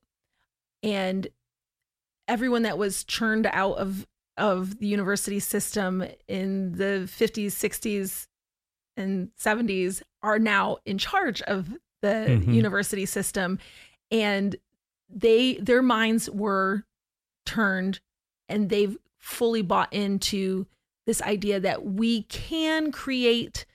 [0.84, 1.28] and
[2.32, 4.08] everyone that was churned out of
[4.38, 8.28] of the university system in the 50s 60s
[8.96, 11.70] and 70s are now in charge of
[12.02, 12.52] the mm-hmm.
[12.52, 13.60] university system
[14.10, 14.56] and
[15.10, 16.86] they their minds were
[17.46, 18.00] turned
[18.48, 20.66] and they've fully bought into
[21.06, 23.66] this idea that we can create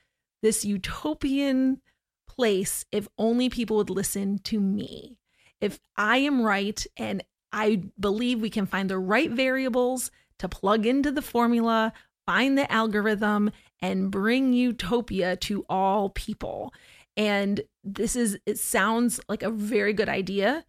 [0.43, 1.83] this utopian
[2.27, 5.19] place if only people would listen to me.
[5.61, 7.23] If I am right and
[7.57, 11.95] I believe we can find the right variables to plug into the formula,
[12.27, 13.51] find the algorithm,
[13.81, 16.75] and bring utopia to all people.
[17.17, 20.67] And this is, it sounds like a very good idea.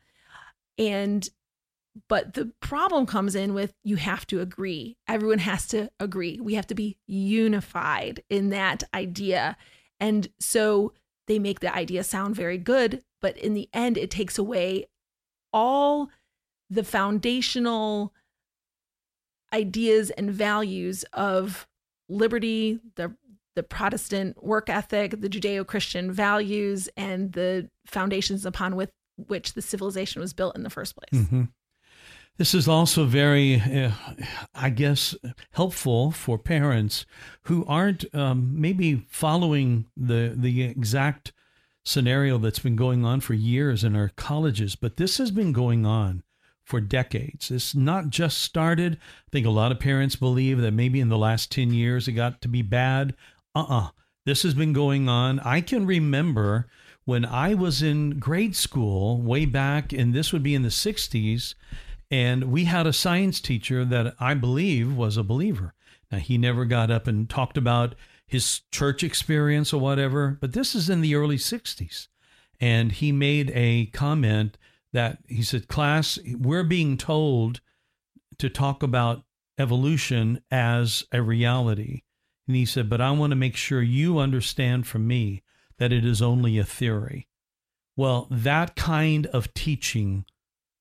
[0.77, 1.27] And,
[2.07, 4.95] but the problem comes in with you have to agree.
[5.09, 6.39] Everyone has to agree.
[6.41, 9.57] We have to be unified in that idea.
[9.99, 10.93] And so
[11.27, 14.85] they make the idea sound very good, but in the end, it takes away
[15.51, 16.09] all
[16.69, 18.13] the foundational
[19.53, 21.67] ideas and values of
[22.09, 23.15] liberty, the
[23.55, 30.21] the Protestant work ethic, the Judeo-Christian values, and the foundations upon with which the civilization
[30.21, 31.23] was built in the first place.
[31.23, 31.43] Mm-hmm.
[32.37, 33.91] This is also very, uh,
[34.53, 35.15] I guess,
[35.53, 37.07] helpful for parents
[37.43, 41.33] who aren't um, maybe following the the exact
[41.83, 45.85] scenario that's been going on for years in our colleges, but this has been going
[45.85, 46.21] on
[46.67, 47.49] for decades.
[47.49, 48.95] It's not just started.
[48.95, 52.11] I think a lot of parents believe that maybe in the last 10 years it
[52.11, 53.15] got to be bad.
[53.55, 53.85] Uh uh-uh.
[53.85, 53.89] uh
[54.25, 55.39] This has been going on.
[55.39, 56.67] I can remember
[57.05, 61.55] when I was in grade school, way back, and this would be in the 60s,
[62.11, 65.73] and we had a science teacher that I believe was a believer.
[66.11, 67.95] Now, he never got up and talked about
[68.27, 72.09] his church experience or whatever, but this is in the early 60s.
[72.59, 74.57] And he made a comment
[74.97, 77.61] that he said, class, we're being told
[78.39, 79.21] to talk about
[79.59, 82.01] evolution as a reality.
[82.47, 85.43] And he said, but I want to make sure you understand from me
[85.77, 87.27] that it is only a theory.
[87.95, 90.25] Well, that kind of teaching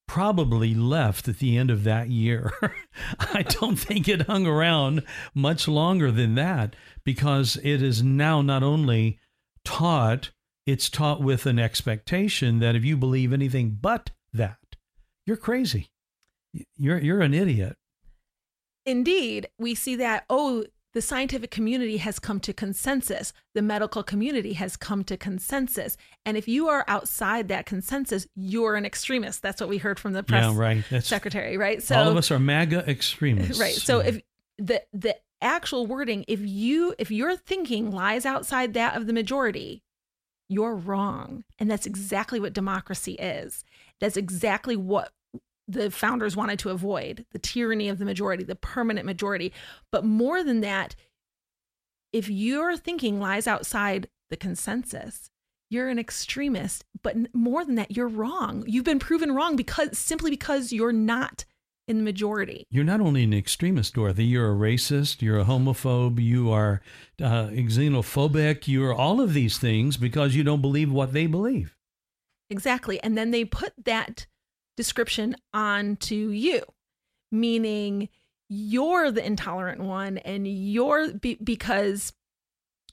[0.08, 2.54] probably left at the end of that year.
[3.18, 5.02] I don't think it hung around
[5.34, 9.18] much longer than that because it is now not only
[9.62, 10.30] taught,
[10.66, 14.58] it's taught with an expectation that if you believe anything but that,
[15.24, 15.90] you're crazy.
[16.76, 17.76] You're you're an idiot.
[18.84, 23.32] Indeed, we see that oh, the scientific community has come to consensus.
[23.54, 25.96] The medical community has come to consensus.
[26.24, 29.42] And if you are outside that consensus, you're an extremist.
[29.42, 30.84] That's what we heard from the press yeah, right.
[30.90, 31.82] That's, secretary, right?
[31.82, 33.60] So all of us are MAGA extremists.
[33.60, 33.74] Right.
[33.74, 34.22] So if
[34.58, 39.82] the the actual wording, if you if your thinking lies outside that of the majority,
[40.48, 41.44] you're wrong.
[41.58, 43.64] And that's exactly what democracy is.
[44.00, 45.12] That's exactly what
[45.68, 49.52] the founders wanted to avoid the tyranny of the majority, the permanent majority.
[49.90, 50.94] But more than that,
[52.12, 55.30] if your thinking lies outside the consensus,
[55.68, 56.84] you're an extremist.
[57.02, 58.64] But more than that, you're wrong.
[58.66, 61.44] You've been proven wrong because simply because you're not
[61.88, 62.66] in the majority.
[62.70, 66.80] You're not only an extremist, Dorothy, you're a racist, you're a homophobe, you are
[67.20, 71.76] uh, xenophobic, you're all of these things because you don't believe what they believe.
[72.50, 73.02] Exactly.
[73.02, 74.26] And then they put that
[74.76, 76.62] description onto you,
[77.30, 78.08] meaning
[78.48, 82.12] you're the intolerant one and you're be- because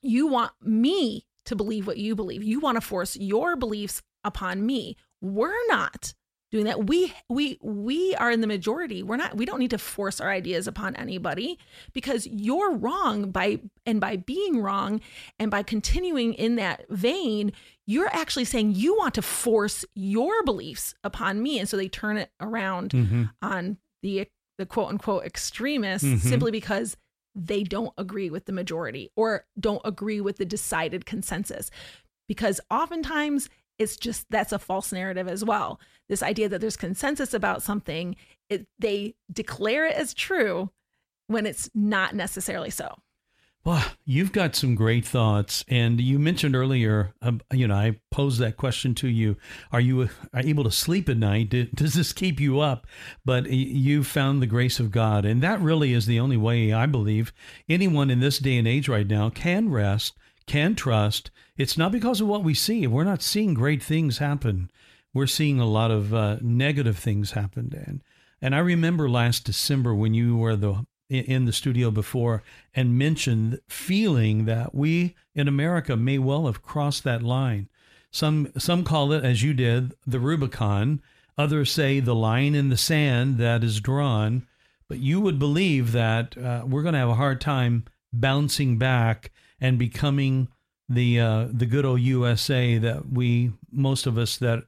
[0.01, 2.43] you want me to believe what you believe.
[2.43, 4.97] You want to force your beliefs upon me.
[5.21, 6.13] We're not
[6.53, 6.85] doing that.
[6.85, 9.01] We we we are in the majority.
[9.01, 11.57] We're not we don't need to force our ideas upon anybody
[11.93, 15.01] because you're wrong by and by being wrong
[15.39, 17.53] and by continuing in that vein,
[17.87, 22.17] you're actually saying you want to force your beliefs upon me and so they turn
[22.17, 23.23] it around mm-hmm.
[23.41, 24.27] on the
[24.59, 26.27] the quote unquote extremists mm-hmm.
[26.27, 26.95] simply because
[27.33, 31.71] they don't agree with the majority or don't agree with the decided consensus
[32.27, 33.49] because oftentimes
[33.80, 38.15] it's just that's a false narrative as well this idea that there's consensus about something
[38.49, 40.69] it, they declare it as true
[41.28, 42.95] when it's not necessarily so
[43.65, 47.13] well, you've got some great thoughts, and you mentioned earlier.
[47.21, 49.38] Um, you know, I posed that question to you:
[49.71, 51.74] Are you able to sleep at night?
[51.74, 52.86] Does this keep you up?
[53.24, 56.88] But you found the grace of God, and that really is the only way I
[56.88, 57.32] believe
[57.69, 61.32] anyone in this day and age right now can rest, can trust.
[61.57, 62.87] It's not because of what we see.
[62.87, 64.71] We're not seeing great things happen.
[65.13, 68.01] We're seeing a lot of uh, negative things happen, Dan.
[68.41, 72.41] And I remember last December when you were the in the studio before
[72.73, 77.69] and mentioned feeling that we in America may well have crossed that line.
[78.09, 81.01] Some some call it, as you did, the Rubicon.
[81.37, 84.47] Others say the line in the sand that is drawn.
[84.87, 89.31] But you would believe that uh, we're going to have a hard time bouncing back
[89.59, 90.49] and becoming
[90.93, 94.63] the uh, the good old USA that we most of us that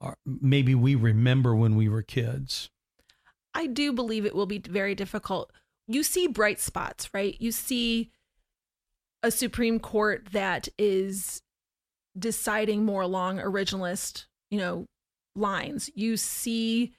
[0.00, 2.70] are, maybe we remember when we were kids.
[3.52, 5.50] I do believe it will be very difficult
[5.90, 7.36] you see bright spots, right?
[7.40, 8.10] You see
[9.24, 11.42] a Supreme Court that is
[12.16, 14.86] deciding more along originalist, you know,
[15.34, 15.90] lines.
[15.96, 16.92] You see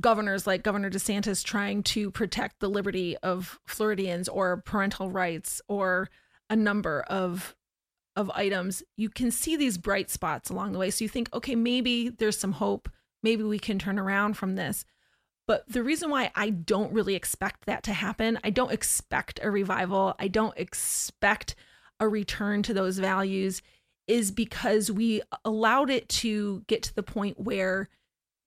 [0.00, 6.08] governors like Governor DeSantis trying to protect the liberty of Floridians or parental rights or
[6.48, 7.54] a number of
[8.16, 8.82] of items.
[8.96, 10.90] You can see these bright spots along the way.
[10.90, 12.88] So you think, okay, maybe there's some hope.
[13.22, 14.84] Maybe we can turn around from this.
[15.46, 19.50] But the reason why I don't really expect that to happen, I don't expect a
[19.50, 21.54] revival, I don't expect
[22.00, 23.60] a return to those values,
[24.06, 27.88] is because we allowed it to get to the point where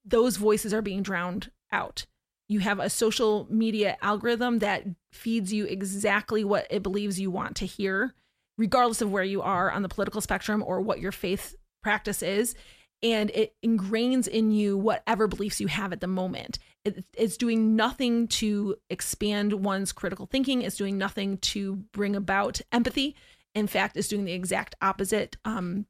[0.05, 2.05] those voices are being drowned out.
[2.47, 7.57] You have a social media algorithm that feeds you exactly what it believes you want
[7.57, 8.13] to hear,
[8.57, 12.55] regardless of where you are on the political spectrum or what your faith practice is
[13.03, 16.57] and it ingrains in you whatever beliefs you have at the moment.
[16.83, 20.61] It, it's doing nothing to expand one's critical thinking.
[20.61, 23.15] It's doing nothing to bring about empathy.
[23.53, 25.37] In fact, it's doing the exact opposite.
[25.45, 25.85] Um,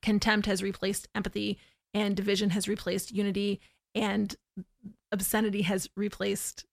[0.00, 1.58] contempt has replaced empathy,
[1.94, 3.60] and division has replaced unity,
[3.94, 4.34] and
[5.12, 6.64] obscenity has replaced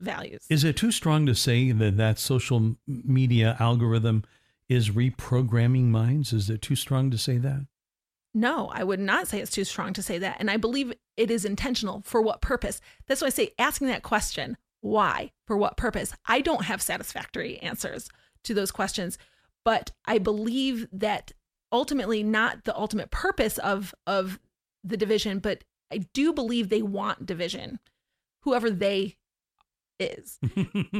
[0.00, 0.46] values.
[0.48, 4.24] Is it too strong to say that that social media algorithm
[4.70, 6.32] is reprogramming minds?
[6.32, 7.66] Is it too strong to say that?
[8.32, 10.36] No, I would not say it's too strong to say that.
[10.38, 12.02] And I believe it is intentional.
[12.06, 12.80] For what purpose?
[13.08, 15.32] That's why I say asking that question, why?
[15.46, 16.14] For what purpose?
[16.24, 18.08] I don't have satisfactory answers
[18.44, 19.18] to those questions,
[19.64, 21.32] but I believe that
[21.72, 24.38] ultimately not the ultimate purpose of of
[24.84, 27.80] the division, but I do believe they want division.
[28.42, 29.16] Whoever they
[30.00, 30.38] is.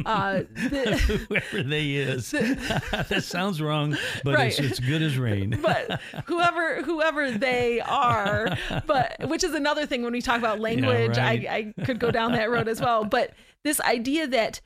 [0.06, 2.30] Uh, the, whoever they is.
[2.30, 4.48] that sounds wrong, but Right.
[4.48, 5.58] it's, it's good as rain.
[5.62, 11.16] but whoever whoever they are, but which is another thing when we talk about language,
[11.16, 11.46] right.
[11.48, 13.04] I, I could go down that road as well.
[13.04, 13.32] But
[13.64, 14.60] this idea that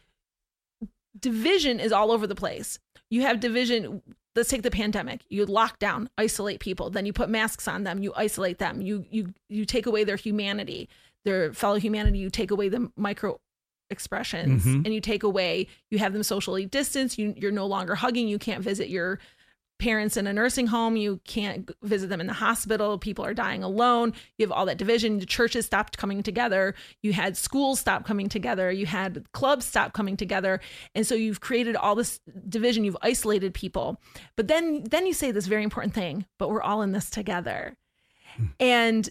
[1.19, 2.79] division is all over the place.
[3.11, 4.03] You have division.
[4.37, 5.23] Let's take the pandemic.
[5.29, 9.05] You lock down, isolate people, then you put masks on them, you isolate them, you
[9.11, 10.89] you you take away their humanity,
[11.25, 13.39] their fellow humanity, you take away the micro
[13.95, 14.85] expressions Mhm.
[14.85, 18.39] and you take away you have them socially distanced you you're no longer hugging you
[18.39, 19.19] can't visit your
[19.81, 23.63] parents in a nursing home you can't visit them in the hospital people are dying
[23.65, 28.05] alone you have all that division the churches stopped coming together you had schools stop
[28.07, 30.61] coming together you had clubs stop coming together
[30.95, 34.01] and so you've created all this division you've isolated people.
[34.37, 37.77] But then then you say this very important thing but we're all in this together.
[38.61, 39.09] And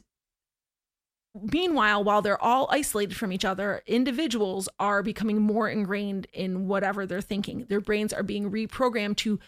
[1.52, 7.06] meanwhile while they're all isolated from each other individuals are becoming more ingrained in whatever
[7.06, 9.40] they're thinking their brains are being reprogrammed to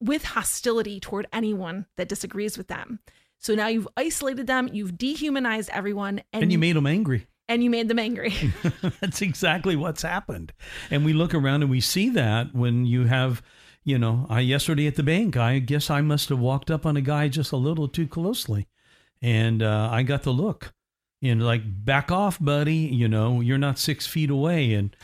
[0.00, 3.00] with hostility toward anyone that disagrees with them
[3.38, 7.26] so now you've isolated them you've dehumanized everyone and, and you made them angry.
[7.48, 8.32] and you made them angry
[9.00, 10.52] That's exactly what's happened.
[10.90, 13.42] And we look around and we see that when you have,
[13.84, 16.96] you know, I yesterday at the bank, I guess I must have walked up on
[16.96, 18.68] a guy just a little too closely.
[19.22, 20.72] And uh, I got the look,
[21.20, 22.74] know, like, back off, buddy.
[22.74, 24.72] You know, you're not six feet away.
[24.72, 24.94] And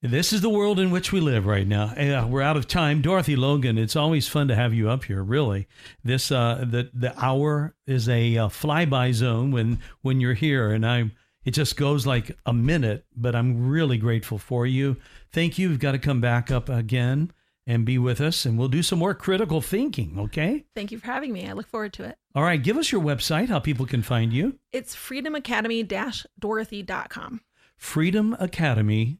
[0.00, 1.92] this is the world in which we live right now.
[1.96, 3.02] Yeah, we're out of time.
[3.02, 5.68] Dorothy Logan, it's always fun to have you up here, really.
[6.02, 10.72] This, uh, the, the hour is a uh, flyby zone when, when you're here.
[10.72, 11.12] And I'm,
[11.44, 14.96] it just goes like a minute, but I'm really grateful for you.
[15.32, 15.70] Thank you.
[15.70, 17.32] You've got to come back up again
[17.66, 20.64] and be with us, and we'll do some more critical thinking, okay?
[20.74, 23.02] thank you for having me i look forward to it All right, give us your
[23.02, 24.58] website, how people can find you.
[24.72, 27.40] it's freedomacademy-dorothy.com
[27.76, 29.18] Freedom Academy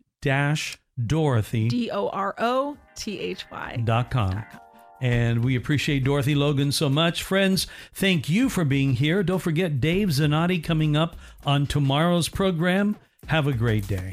[1.06, 1.68] Dorothy.
[1.68, 4.42] d-o-r-o-t-h-y dot com.
[5.00, 7.24] And we appreciate Dorothy Logan so much.
[7.24, 9.24] Friends, thank you for being here.
[9.24, 12.94] Don't forget Dave Zanotti coming up on tomorrow's program.
[13.26, 14.12] Have a great day.